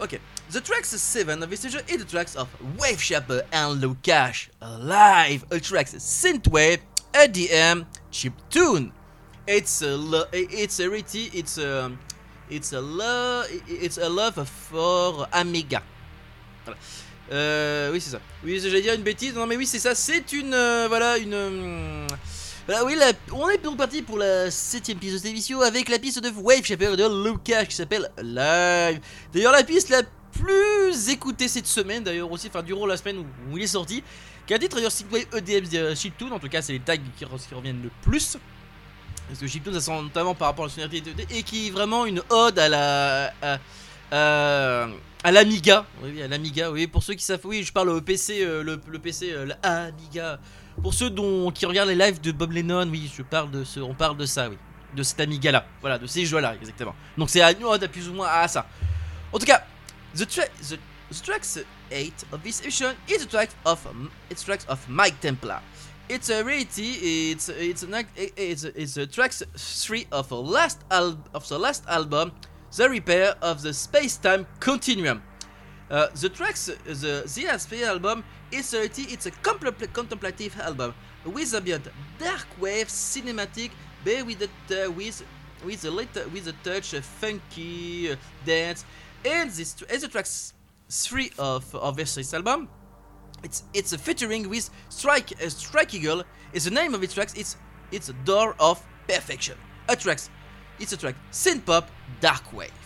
Okay, 0.00 0.18
the 0.50 0.60
tracks 0.60 0.88
7 0.88 1.42
of 1.42 1.50
this 1.50 1.64
is 1.64 1.74
the 1.74 2.04
tracks 2.04 2.36
of 2.36 2.48
Wave 2.78 3.02
Shaper 3.02 3.42
and 3.52 3.82
Lukash 3.82 4.48
live, 4.60 5.44
a 5.50 5.58
tracks 5.58 5.94
Synthwave, 5.94 6.78
EDM, 7.12 7.86
chip 8.12 8.34
tune. 8.50 8.92
It's 9.46 9.82
a 9.82 10.26
it's 10.32 10.80
a 10.80 10.88
rarity, 10.88 11.30
it's 11.34 11.58
a 11.58 11.92
it's 12.54 12.72
a 12.72 12.80
love 12.80 13.46
it's 13.68 13.98
a 13.98 14.08
love 14.08 14.44
for 14.46 15.28
Amiga. 15.32 15.82
Voilà. 16.64 16.78
Euh, 17.32 17.92
oui 17.92 18.00
c'est 18.00 18.10
ça. 18.10 18.20
Oui 18.44 18.60
j'allais 18.60 18.82
dire 18.82 18.94
une 18.94 19.02
bêtise. 19.02 19.34
Non 19.34 19.46
mais 19.46 19.56
oui 19.56 19.66
c'est 19.66 19.78
ça. 19.78 19.94
C'est 19.94 20.32
une 20.32 20.54
euh, 20.54 20.86
voilà 20.88 21.18
une 21.18 21.34
hum, 21.34 22.06
voilà, 22.66 22.82
oui, 22.86 22.96
on 23.32 23.50
est 23.50 23.58
donc 23.58 23.76
parti 23.76 24.00
pour 24.00 24.16
la 24.16 24.50
septième 24.50 24.96
piste 24.96 25.12
de 25.12 25.18
cette 25.18 25.62
avec 25.62 25.90
la 25.90 25.98
piste 25.98 26.18
de 26.20 26.30
Wave 26.30 26.64
Shaper 26.64 26.96
de 26.96 27.28
Lucas 27.28 27.66
qui 27.66 27.76
s'appelle 27.76 28.10
Live. 28.22 29.00
D'ailleurs, 29.34 29.52
la 29.52 29.62
piste 29.62 29.90
la 29.90 30.02
plus 30.32 31.10
écoutée 31.10 31.46
cette 31.46 31.66
semaine, 31.66 32.02
d'ailleurs 32.02 32.30
aussi, 32.32 32.48
enfin 32.48 32.62
durant 32.62 32.86
la 32.86 32.96
semaine 32.96 33.18
où, 33.50 33.58
il 33.58 33.62
est 33.62 33.66
sorti, 33.66 34.02
qui 34.46 34.54
a 34.54 34.58
titre 34.58 34.76
d'ailleurs 34.76 34.92
Synthwave 34.92 35.26
EDM 35.36 35.66
euh, 35.74 35.94
Chiptune, 35.94 36.32
en 36.32 36.38
tout 36.38 36.48
cas, 36.48 36.62
c'est 36.62 36.72
les 36.72 36.80
tags 36.80 36.96
qui 36.96 37.24
reviennent 37.54 37.82
le 37.82 37.90
plus. 38.00 38.38
Parce 39.28 39.40
que 39.40 39.46
Chiptune, 39.46 39.72
ça 39.74 39.80
sent 39.80 40.02
notamment 40.02 40.34
par 40.34 40.48
rapport 40.48 40.66
à 40.66 40.68
la 40.68 40.74
sonorité 40.74 41.02
et 41.30 41.42
qui 41.42 41.68
est 41.68 41.70
vraiment 41.70 42.06
une 42.06 42.22
ode 42.30 42.58
à 42.58 42.68
la. 42.68 43.32
à, 44.12 45.32
l'Amiga, 45.32 45.86
oui, 46.02 46.22
à 46.22 46.28
l'Amiga, 46.28 46.70
oui, 46.70 46.86
pour 46.86 47.02
ceux 47.02 47.14
qui 47.14 47.24
savent, 47.24 47.40
oui, 47.44 47.62
je 47.62 47.72
parle 47.72 47.88
au 47.88 48.00
PC, 48.00 48.44
euh, 48.44 48.62
le, 48.62 48.98
PC, 48.98 49.32
euh, 49.32 49.46
l'Amiga. 49.62 50.38
Pour 50.82 50.92
ceux 50.92 51.08
dont, 51.08 51.50
qui 51.50 51.66
regardent 51.66 51.88
les 51.88 51.94
lives 51.94 52.20
de 52.20 52.32
Bob 52.32 52.52
Lennon, 52.52 52.88
oui, 52.90 53.10
je 53.16 53.22
parle 53.22 53.50
de 53.50 53.64
ce, 53.64 53.80
on 53.80 53.94
parle 53.94 54.16
de 54.16 54.26
ça, 54.26 54.50
oui, 54.50 54.56
de 54.94 55.02
cet 55.02 55.20
Amiga 55.20 55.52
là, 55.52 55.66
voilà, 55.80 55.98
de 55.98 56.06
ces 56.06 56.26
jeux 56.26 56.40
là, 56.40 56.54
exactement. 56.54 56.94
Donc 57.16 57.30
c'est 57.30 57.40
à 57.40 57.54
nous, 57.54 57.70
à 57.70 57.78
plus 57.78 58.08
ou 58.08 58.12
moins 58.12 58.28
à 58.28 58.46
ça. 58.48 58.66
En 59.32 59.38
tout 59.38 59.46
cas, 59.46 59.64
the, 60.14 60.26
tra 60.26 60.44
the, 60.62 60.78
the 61.10 61.22
tracks 61.22 61.58
8 61.90 62.26
of 62.32 62.42
this 62.42 62.60
edition 62.60 62.94
is 63.08 63.22
a 63.22 63.26
track 63.26 63.50
of 63.64 63.86
of 64.68 64.88
Mike 64.88 65.20
Templar. 65.20 65.62
It's 66.06 66.28
a 66.28 66.44
rarity. 66.44 67.30
It's 67.30 67.48
it's 67.48 67.82
an 67.82 67.94
it's 68.16 68.64
it's 68.64 68.96
a 68.98 69.06
track 69.06 69.32
three 69.32 70.06
of 70.12 70.28
the 70.28 70.36
last 70.36 70.80
al- 70.90 71.18
of 71.32 71.48
the 71.48 71.58
last 71.58 71.84
album, 71.88 72.32
The 72.76 72.90
Repair 72.90 73.34
of 73.40 73.62
the 73.62 73.72
Space 73.72 74.18
Time 74.18 74.46
Continuum. 74.60 75.22
Uh, 75.90 76.08
the 76.20 76.28
tracks, 76.28 76.66
the 76.66 77.24
the 77.24 77.44
last 77.46 77.72
album 77.72 78.22
is 78.52 78.74
a 78.74 78.80
rarity. 78.80 79.02
It's 79.04 79.24
a 79.24 79.30
compl- 79.30 79.92
contemplative 79.94 80.60
album 80.60 80.92
with 81.24 81.54
ambient 81.54 81.88
dark 82.18 82.46
wave 82.60 82.88
cinematic, 82.88 83.70
but 84.04 84.26
with 84.26 84.40
the 84.40 84.86
uh, 84.86 84.90
with 84.90 85.24
with 85.64 85.84
a 85.86 85.90
little 85.90 86.28
with 86.28 86.48
a 86.48 86.54
touch 86.62 86.92
of 86.92 87.04
funky 87.04 88.12
uh, 88.12 88.16
dance. 88.44 88.84
And 89.24 89.50
this 89.50 89.74
and 89.88 90.02
the 90.02 90.08
tracks 90.08 90.52
three 90.90 91.30
of 91.38 91.74
of 91.74 91.96
this 91.96 92.34
album 92.34 92.68
it's 93.44 93.62
it's 93.72 93.92
a 93.92 93.98
featuring 93.98 94.48
with 94.48 94.70
Strike 94.88 95.32
uh, 95.42 95.48
Strike 95.48 95.94
Eagle 95.94 96.24
is 96.52 96.64
the 96.64 96.70
name 96.70 96.94
of 96.94 97.02
its 97.02 97.14
tracks. 97.14 97.34
It's 97.34 97.56
it's 97.92 98.08
a 98.08 98.14
door 98.24 98.56
of 98.58 98.82
perfection. 99.06 99.56
A 99.88 99.96
tracks. 99.96 100.30
It's 100.80 100.92
a 100.92 100.96
track 100.96 101.14
synth 101.30 101.66
pop 101.66 101.90
dark 102.20 102.52
wave. 102.52 102.83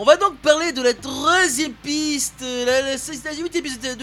On 0.00 0.04
va 0.04 0.16
donc 0.16 0.36
parler 0.36 0.70
de 0.70 0.80
la 0.80 0.94
troisième 0.94 1.72
piste, 1.72 2.40
la, 2.42 2.82
la, 2.82 2.82
la 2.82 2.92
de 2.92 2.98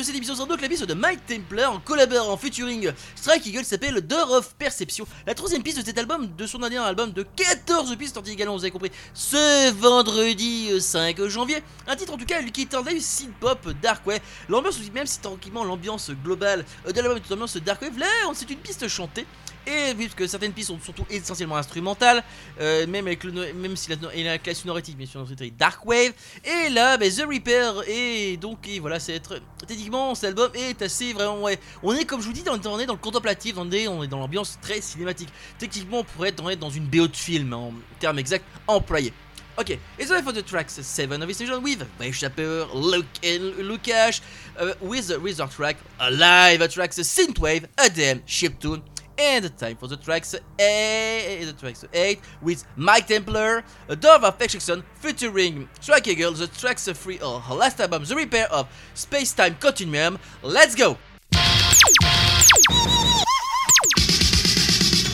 cette 0.03 0.13
émission, 0.13 0.35
c'est 0.35 0.45
donc 0.45 0.61
la 0.61 0.67
piste 0.67 0.83
de 0.83 0.93
Mike 0.93 1.25
Templar 1.25 1.71
en 1.71 1.79
collaborant 1.79 2.33
en 2.33 2.37
featuring 2.37 2.91
Strike 3.15 3.47
Eagle 3.47 3.63
s'appelle 3.63 4.01
Door 4.01 4.29
of 4.33 4.55
Perception. 4.55 5.07
La 5.25 5.33
troisième 5.33 5.63
piste 5.63 5.79
de 5.79 5.85
cet 5.85 5.97
album, 5.97 6.27
de 6.35 6.45
son 6.47 6.59
dernier 6.59 6.79
album 6.79 7.13
de 7.13 7.23
14 7.23 7.95
pistes 7.95 8.15
sorti 8.15 8.31
également, 8.31 8.57
vous 8.57 8.63
avez 8.63 8.71
compris, 8.71 8.91
ce 9.13 9.71
vendredi 9.71 10.67
euh, 10.71 10.81
5 10.81 11.29
janvier. 11.29 11.63
Un 11.87 11.95
titre 11.95 12.13
en 12.13 12.17
tout 12.17 12.25
cas 12.25 12.43
qui 12.43 12.63
est 12.63 12.75
un 12.75 12.83
live 12.83 13.01
synth 13.01 13.33
pop 13.39 13.65
dark 13.81 14.05
wave. 14.05 14.19
L'ambiance, 14.49 14.77
même 14.93 15.07
si 15.07 15.21
tranquillement 15.21 15.63
l'ambiance 15.63 16.11
globale 16.25 16.65
euh, 16.85 16.91
de 16.91 16.99
l'album 16.99 17.15
est 17.15 17.25
une 17.25 17.35
ambiance 17.35 17.55
dark 17.55 17.81
wave, 17.81 17.97
là 17.97 18.07
c'est 18.33 18.49
une 18.49 18.59
piste 18.59 18.85
chantée. 18.89 19.25
Et 19.67 19.93
vu 19.93 20.09
que 20.09 20.27
certaines 20.27 20.53
pistes 20.53 20.67
sont 20.67 20.79
surtout 20.79 21.05
essentiellement 21.09 21.57
instrumentales, 21.57 22.23
euh, 22.59 22.85
même, 22.87 23.07
avec 23.07 23.23
le, 23.23 23.53
même 23.53 23.75
si 23.75 23.89
la, 23.89 24.13
et 24.13 24.23
la 24.23 24.37
classe 24.37 24.63
bien 24.63 25.05
sûr, 25.05 25.25
c'est 25.27 25.57
Dark 25.57 25.85
Wave. 25.85 26.13
Et 26.43 26.69
là, 26.69 26.97
bah, 26.97 27.09
The 27.09 27.25
Reaper, 27.27 27.83
et 27.87 28.37
donc, 28.37 28.67
voilà, 28.79 28.99
c'est 28.99 29.15
être. 29.15 29.39
Techniquement, 29.67 30.13
cet 30.15 30.29
album 30.29 30.51
est 30.53 30.81
assez 30.81 31.13
vraiment, 31.13 31.41
ouais. 31.41 31.59
On 31.81 31.93
est, 31.93 32.05
comme 32.05 32.21
je 32.21 32.27
vous 32.27 32.33
dis, 32.33 32.43
dans, 32.43 32.55
on 32.55 32.59
dans 32.59 32.93
le 32.93 32.99
contemplatif, 32.99 33.55
on 33.57 33.71
est, 33.71 33.87
on 33.87 34.03
est 34.03 34.07
dans 34.07 34.19
l'ambiance 34.19 34.57
très 34.61 34.81
cinématique. 34.81 35.29
Techniquement, 35.57 35.99
on 35.99 36.03
pourrait 36.03 36.29
être, 36.29 36.59
dans 36.59 36.69
une 36.69 36.85
BO 36.85 37.07
de 37.07 37.15
film, 37.15 37.53
en 37.53 37.73
termes 37.99 38.19
exacts 38.19 38.45
employés. 38.67 39.13
Ok, 39.57 39.79
it's 39.97 40.09
time 40.09 40.21
for 40.21 40.33
the 40.33 40.43
tracks 40.43 40.73
7 40.73 41.23
of 41.23 41.33
season 41.33 41.63
with 41.63 41.81
Wave 41.97 42.13
Shaper, 42.13 42.67
Luke 42.73 43.05
and 43.23 43.53
Lukash, 43.63 44.19
uh, 44.59 44.73
with 44.81 45.07
the 45.07 45.17
resort 45.17 45.51
track 45.51 45.77
Alive, 45.97 46.59
a 46.59 46.67
tracks 46.67 46.99
Synthwave, 46.99 47.65
ADM, 47.77 48.21
Chiptune, 48.25 48.81
and 49.17 49.57
time 49.57 49.75
for 49.77 49.87
the 49.87 49.97
tracks 49.97 50.35
8, 50.59 51.45
the 51.45 51.53
tracks 51.53 51.85
8 51.93 52.19
with 52.41 52.65
Mike 52.75 53.07
Templar, 53.07 53.63
Dove 53.99 54.21
Perfection 54.21 54.83
featuring 54.95 55.69
Strike 55.79 56.07
Eagle, 56.07 56.31
the 56.33 56.47
tracks 56.47 56.87
3 56.87 57.19
of 57.19 57.43
her 57.43 57.55
last 57.55 57.79
album, 57.79 58.03
The 58.03 58.15
Repair 58.15 58.47
of 58.51 58.67
Space 58.93 59.33
Time 59.33 59.55
Continuum. 59.59 60.19
Let's 60.41 60.75
go! 60.75 60.97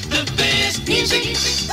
The 0.09 0.33
best 0.37 0.87
music. 0.87 1.70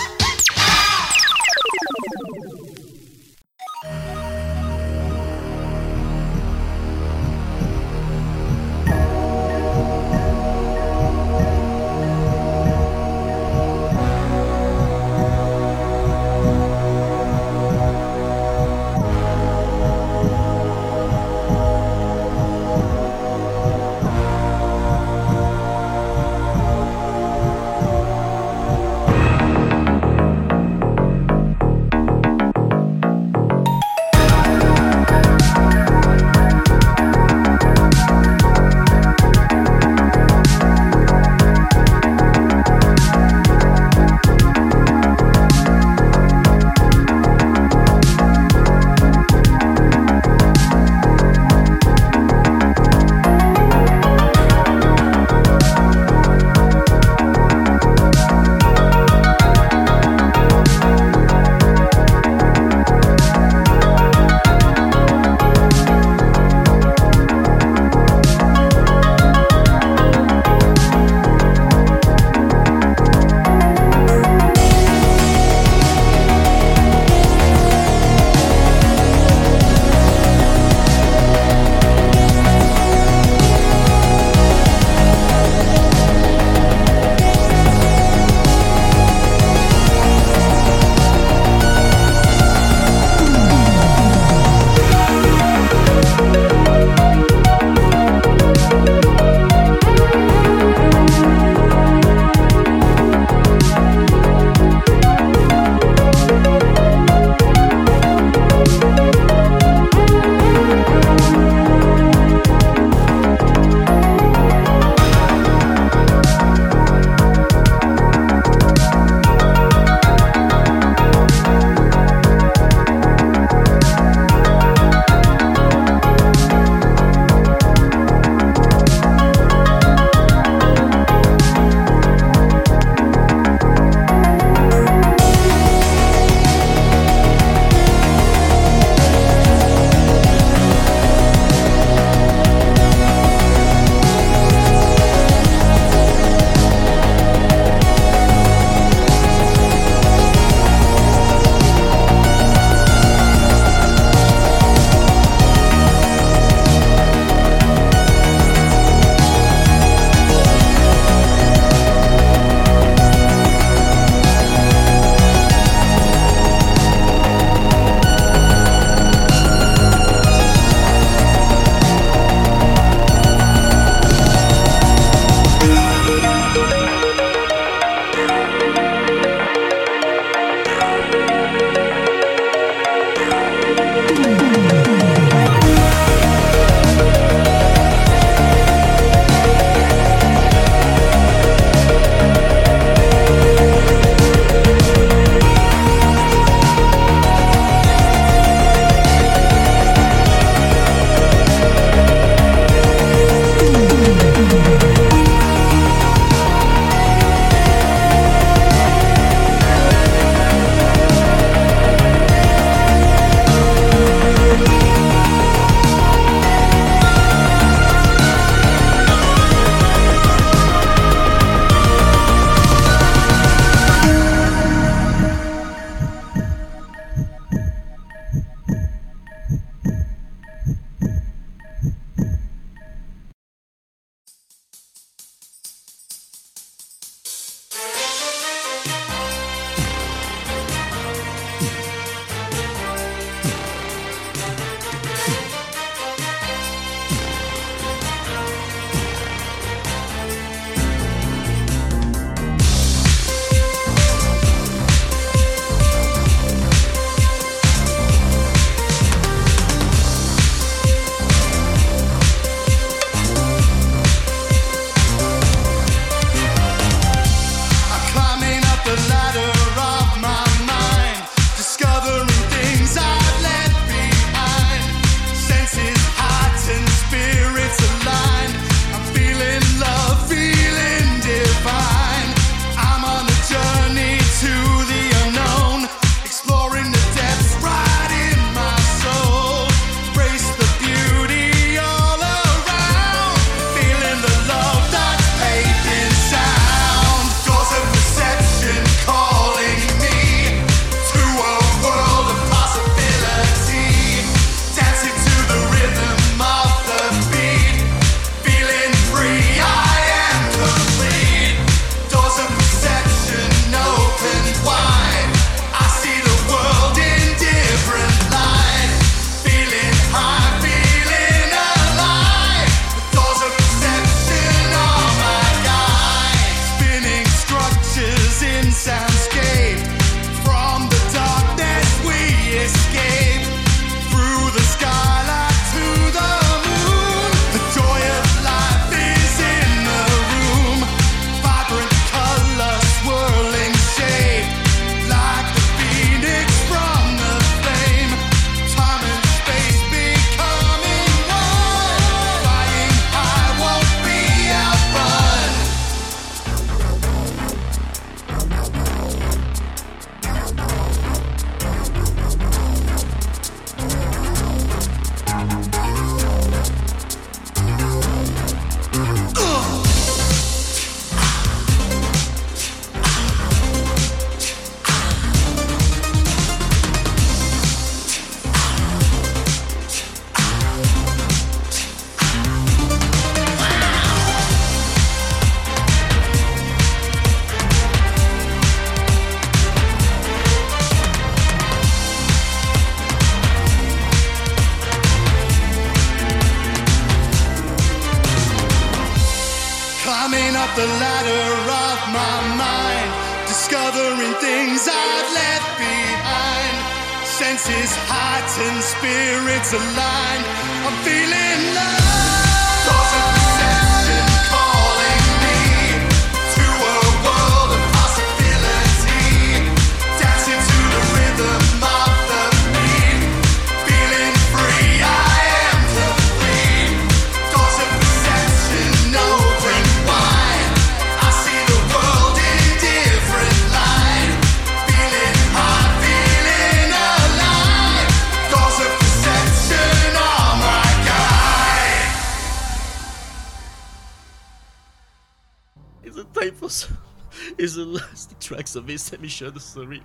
Of 448.98 449.10
this 449.10 449.18
emission, 449.18 449.60
sorry. 449.60 450.02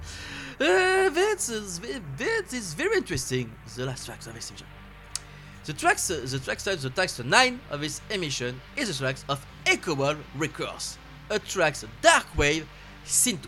Uh, 0.59 1.09
that 1.09 1.49
is, 1.49 1.79
that 1.79 2.53
is 2.53 2.73
very 2.73 2.97
interesting, 2.97 3.51
the 3.75 3.85
last 3.85 4.05
tracks 4.05 4.27
of 4.27 4.33
this 4.33 4.49
emission. 4.49 4.67
The 5.65 5.73
tracks, 5.73 6.11
uh, 6.11 6.21
the 6.25 6.39
tracks 6.39 6.63
type, 6.63 6.79
the 6.79 6.89
tracks 6.89 7.19
9 7.19 7.59
of 7.71 7.81
this 7.81 8.01
emission 8.09 8.59
is 8.75 8.89
the 8.89 9.03
tracks 9.03 9.25
of 9.29 9.45
Echo 9.65 9.95
Wall 9.95 10.15
Records, 10.35 10.97
a 11.29 11.39
tracks 11.39 11.85
Dark 12.01 12.25
Wave 12.37 12.67
Synthwave. 13.05 13.47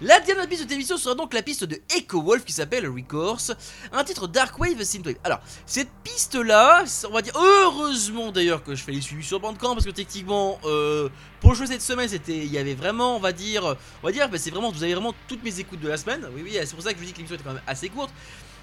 La 0.00 0.18
dernière 0.18 0.48
piste 0.48 0.64
de 0.64 0.68
cette 0.68 0.72
émission 0.72 0.96
sera 0.96 1.14
donc 1.14 1.32
la 1.32 1.42
piste 1.42 1.62
de 1.62 1.80
Echo 1.96 2.20
Wolf 2.20 2.44
qui 2.44 2.52
s'appelle 2.52 2.88
Recourse, 2.88 3.52
un 3.92 4.02
titre 4.02 4.26
Dark 4.26 4.58
Wave 4.58 4.82
Synthwave. 4.82 5.14
Alors, 5.22 5.38
cette 5.66 5.88
piste 6.02 6.34
là, 6.34 6.82
on 7.08 7.12
va 7.12 7.22
dire 7.22 7.32
heureusement 7.36 8.32
d'ailleurs 8.32 8.64
que 8.64 8.74
je 8.74 8.82
fais 8.82 8.90
les 8.90 9.00
suivis 9.00 9.24
sur 9.24 9.38
Bandcamp 9.38 9.74
parce 9.74 9.86
que 9.86 9.92
techniquement, 9.92 10.58
euh, 10.64 11.08
pour 11.40 11.50
le 11.50 11.56
jeu 11.56 11.66
cette 11.66 11.80
semaine, 11.80 12.08
c'était, 12.08 12.38
il 12.38 12.52
y 12.52 12.58
avait 12.58 12.74
vraiment, 12.74 13.16
on 13.16 13.20
va 13.20 13.30
dire, 13.30 13.76
on 14.02 14.06
va 14.06 14.12
dire, 14.12 14.28
bah, 14.28 14.36
c'est 14.36 14.50
vraiment, 14.50 14.72
vous 14.72 14.82
avez 14.82 14.94
vraiment 14.94 15.14
toutes 15.28 15.44
mes 15.44 15.60
écoutes 15.60 15.80
de 15.80 15.88
la 15.88 15.96
semaine. 15.96 16.26
Oui, 16.34 16.42
oui, 16.42 16.58
c'est 16.64 16.74
pour 16.74 16.82
ça 16.82 16.92
que 16.92 16.96
je 16.96 17.00
vous 17.00 17.06
dis 17.06 17.12
que 17.12 17.18
l'émission 17.18 17.36
était 17.36 17.44
quand 17.44 17.54
même 17.54 17.62
assez 17.64 17.88
courte. 17.88 18.12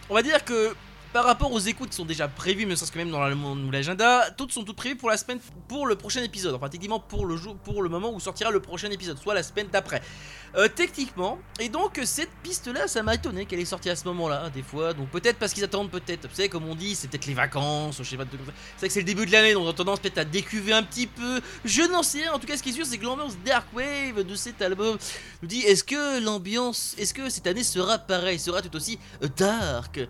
On 0.09 0.13
va 0.13 0.23
dire 0.23 0.43
que 0.43 0.75
par 1.13 1.25
rapport 1.25 1.51
aux 1.51 1.59
écoutes 1.59 1.89
qui 1.89 1.95
sont 1.95 2.05
déjà 2.05 2.27
prévues, 2.27 2.65
mais 2.65 2.75
ça 2.75 2.85
que 2.85 2.97
même 2.97 3.11
dans 3.11 3.27
l'agenda, 3.71 4.31
toutes 4.31 4.51
sont 4.51 4.63
toutes 4.63 4.77
prévues 4.77 4.95
pour 4.95 5.09
la 5.09 5.17
semaine, 5.17 5.39
pour 5.67 5.85
le 5.85 5.95
prochain 5.95 6.23
épisode. 6.23 6.53
Enfin, 6.53 6.69
techniquement 6.69 6.99
pour 6.99 7.25
le 7.25 7.35
jour, 7.35 7.55
pour 7.57 7.81
le 7.83 7.89
moment 7.89 8.13
où 8.13 8.19
sortira 8.19 8.49
le 8.51 8.61
prochain 8.61 8.89
épisode, 8.91 9.17
soit 9.17 9.33
la 9.33 9.43
semaine 9.43 9.67
d'après. 9.71 10.01
Euh, 10.55 10.67
techniquement, 10.67 11.39
et 11.59 11.69
donc 11.69 11.97
cette 12.03 12.31
piste-là, 12.43 12.87
ça 12.87 13.01
m'a 13.03 13.15
étonné 13.15 13.45
qu'elle 13.45 13.61
est 13.61 13.65
sortie 13.65 13.89
à 13.89 13.95
ce 13.95 14.03
moment-là, 14.05 14.49
des 14.49 14.63
fois. 14.63 14.93
Donc 14.93 15.09
peut-être 15.09 15.37
parce 15.37 15.53
qu'ils 15.53 15.63
attendent, 15.63 15.89
peut-être. 15.89 16.27
Vous 16.27 16.35
savez, 16.35 16.49
comme 16.49 16.67
on 16.67 16.75
dit, 16.75 16.93
c'est 16.93 17.07
peut-être 17.07 17.25
les 17.25 17.33
vacances, 17.33 17.97
je 17.99 18.03
sais 18.03 18.17
pas. 18.17 18.25
C'est 18.75 18.87
que 18.87 18.93
c'est 18.93 18.99
le 18.99 19.05
début 19.05 19.25
de 19.25 19.31
l'année, 19.31 19.53
donc 19.53 19.63
on 19.63 19.69
a 19.69 19.73
tendance 19.73 20.01
peut-être 20.01 20.17
à 20.17 20.25
décuver 20.25 20.73
un 20.73 20.83
petit 20.83 21.07
peu. 21.07 21.39
Je 21.63 21.83
n'en 21.83 22.03
sais 22.03 22.23
rien. 22.23 22.33
En 22.33 22.39
tout 22.39 22.47
cas, 22.47 22.57
ce 22.57 22.63
qui 22.63 22.69
est 22.69 22.73
sûr, 22.73 22.85
c'est 22.85 22.97
que 22.97 23.05
l'ambiance 23.05 23.37
Dark 23.45 23.67
Wave 23.73 24.23
de 24.23 24.35
cet 24.35 24.61
album 24.61 24.97
nous 25.41 25.47
dit 25.47 25.61
est-ce 25.61 25.85
que 25.85 26.21
l'ambiance, 26.21 26.95
est-ce 26.97 27.13
que 27.13 27.29
cette 27.29 27.47
année 27.47 27.63
sera 27.63 27.97
pareil, 27.97 28.37
sera 28.37 28.61
tout 28.61 28.75
aussi 28.75 28.99
euh, 29.23 29.29
dark, 29.37 30.01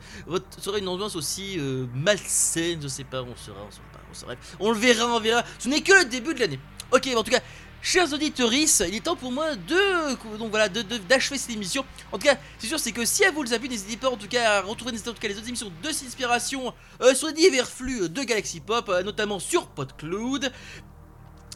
sera 0.59 0.79
une 0.79 0.87
ambiance 0.87 1.15
aussi 1.15 1.59
euh, 1.59 1.85
malsaine, 1.93 2.81
je 2.81 2.87
sais 2.87 3.03
pas, 3.03 3.21
on 3.21 3.35
sera, 3.35 3.57
on 3.67 3.71
sera 3.71 4.33
on 4.59 4.67
on 4.67 4.71
le 4.71 4.79
verra, 4.79 5.05
on 5.05 5.19
verra. 5.19 5.43
Ce 5.59 5.69
n'est 5.69 5.81
que 5.81 5.93
le 5.93 6.05
début 6.05 6.33
de 6.33 6.39
l'année. 6.39 6.59
Ok, 6.91 7.07
en 7.15 7.23
tout 7.23 7.31
cas. 7.31 7.41
Chers 7.83 8.13
auditeurs, 8.13 8.53
il 8.53 8.95
est 8.95 9.03
temps 9.03 9.15
pour 9.15 9.31
moi 9.31 9.55
de 9.55 10.97
d'achever 11.09 11.37
cette 11.39 11.49
émission. 11.49 11.83
En 12.11 12.19
tout 12.19 12.27
cas, 12.27 12.37
c'est 12.59 12.67
sûr, 12.67 12.79
c'est 12.79 12.91
que 12.91 13.03
si 13.05 13.23
elle 13.23 13.33
vous 13.33 13.41
les 13.41 13.53
a 13.53 13.57
vu, 13.57 13.67
n'hésitez 13.67 13.97
pas 13.97 14.09
en 14.09 14.17
tout 14.17 14.27
cas 14.27 14.57
à 14.57 14.61
retrouver 14.61 14.91
en 14.91 15.01
tout 15.01 15.13
cas 15.19 15.27
les 15.27 15.35
autres 15.35 15.47
émissions 15.47 15.71
de 15.81 15.89
Inspiration 15.89 16.73
euh, 17.01 17.15
sur 17.15 17.33
divers 17.33 17.67
flux 17.67 18.07
de 18.07 18.23
Galaxy 18.23 18.59
Pop, 18.59 18.87
euh, 18.89 19.01
notamment 19.01 19.39
sur 19.39 19.65
PodCloud. 19.65 20.51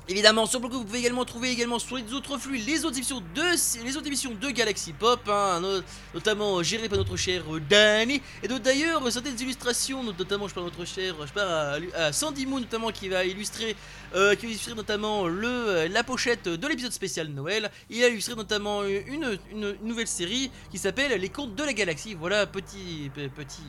Évidemment, 0.07 0.45
sur 0.45 0.59
Blogger, 0.59 0.75
vous 0.77 0.85
pouvez 0.85 0.99
également 0.99 1.25
trouver 1.25 1.49
également 1.49 1.79
sur 1.79 1.97
les 1.97 2.13
autres 2.13 2.37
flux 2.37 2.57
les 2.57 2.85
autres 2.85 2.95
émissions 2.95 3.23
de, 3.33 3.83
les 3.83 3.97
autres 3.97 4.05
émissions 4.05 4.35
de 4.39 4.49
Galaxy 4.51 4.93
Pop, 4.93 5.19
hein, 5.27 5.59
no- 5.59 5.81
notamment 6.13 6.59
euh, 6.59 6.63
gérées 6.63 6.87
par 6.87 6.99
notre 6.99 7.17
cher 7.17 7.41
euh, 7.51 7.59
Danny, 7.59 8.21
et 8.43 8.47
d'ailleurs 8.47 9.03
euh, 9.03 9.09
certaines 9.09 9.39
illustrations, 9.41 10.03
notamment 10.03 10.47
je 10.47 10.53
parle 10.53 10.67
notre 10.67 10.85
cher, 10.85 11.15
je 11.25 11.33
parle 11.33 11.87
à, 11.95 12.13
Sandy 12.13 12.45
Moon 12.45 12.59
notamment 12.59 12.91
qui 12.91 13.09
va 13.09 13.25
illustrer, 13.25 13.75
qui 14.13 14.45
va 14.45 14.51
illustrer 14.51 14.75
notamment 14.75 15.27
le, 15.27 15.87
la 15.87 16.03
pochette 16.03 16.47
de 16.49 16.67
l'épisode 16.67 16.91
spécial 16.93 17.27
Noël. 17.29 17.71
Il 17.89 18.03
a 18.03 18.07
illustré 18.07 18.35
notamment 18.35 18.83
une, 18.83 19.39
une- 19.51 19.75
nouvelle 19.81 20.07
série 20.07 20.51
qui 20.69 20.77
s'appelle 20.77 21.19
Les 21.19 21.29
Contes 21.29 21.55
de 21.55 21.63
la 21.63 21.73
Galaxie. 21.73 22.13
Voilà, 22.13 22.45
petit, 22.45 23.09
pe- 23.13 23.27
petit, 23.29 23.63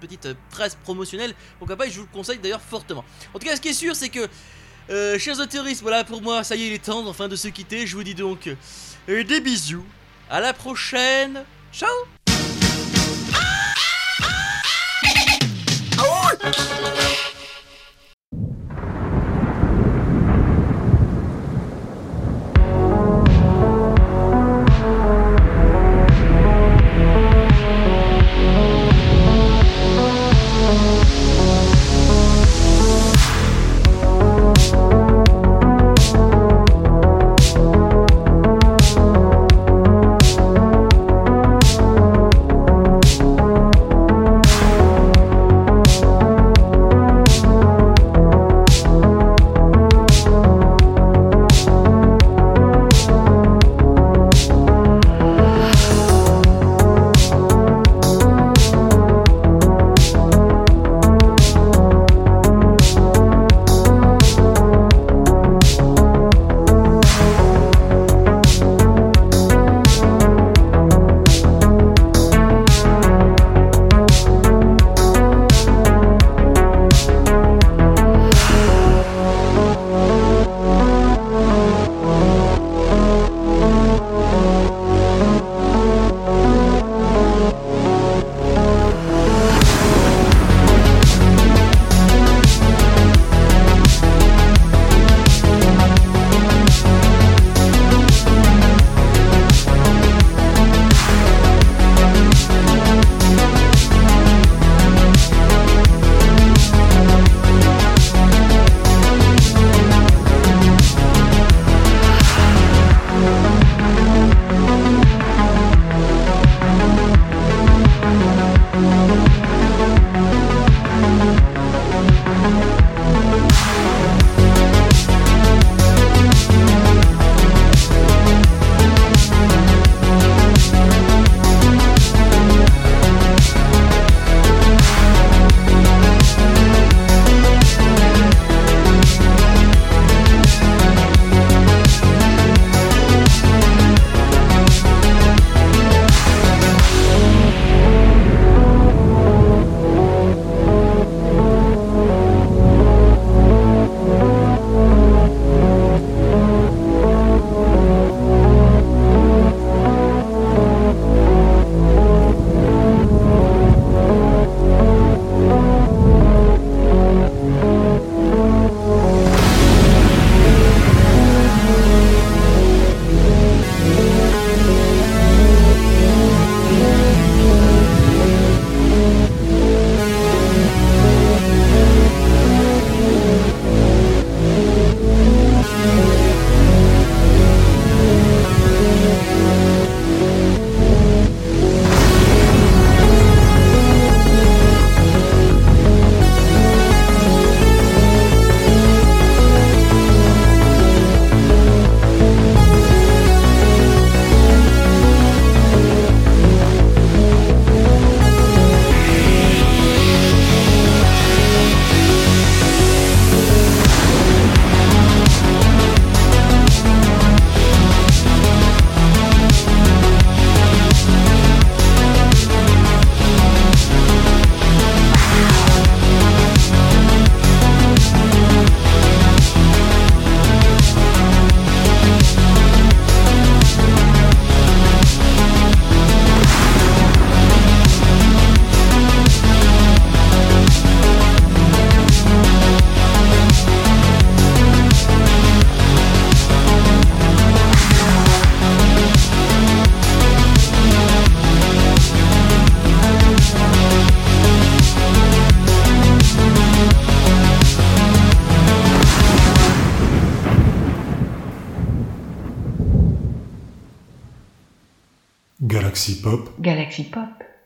petite 0.00 0.28
phrase 0.48 0.74
promotionnelle. 0.82 1.34
Pourquoi 1.58 1.76
pas, 1.76 1.86
je 1.88 1.98
vous 2.00 2.06
le 2.06 2.12
conseille 2.12 2.38
d'ailleurs 2.38 2.62
fortement. 2.62 3.04
En 3.34 3.38
tout 3.38 3.46
cas, 3.46 3.56
ce 3.56 3.60
qui 3.60 3.68
est 3.68 3.72
sûr, 3.74 3.94
c'est 3.94 4.08
que 4.08 4.26
euh, 4.90 5.18
chers 5.18 5.38
auditeurs, 5.38 5.64
voilà 5.82 6.04
pour 6.04 6.22
moi, 6.22 6.44
ça 6.44 6.56
y 6.56 6.62
est, 6.62 6.66
il 6.68 6.72
est 6.74 6.84
temps 6.84 7.06
enfin 7.06 7.28
de 7.28 7.36
se 7.36 7.48
quitter. 7.48 7.86
Je 7.86 7.96
vous 7.96 8.04
dis 8.04 8.14
donc 8.14 8.48
euh, 9.08 9.24
des 9.24 9.40
bisous. 9.40 9.84
À 10.30 10.40
la 10.40 10.52
prochaine. 10.52 11.44
Ciao 11.72 12.11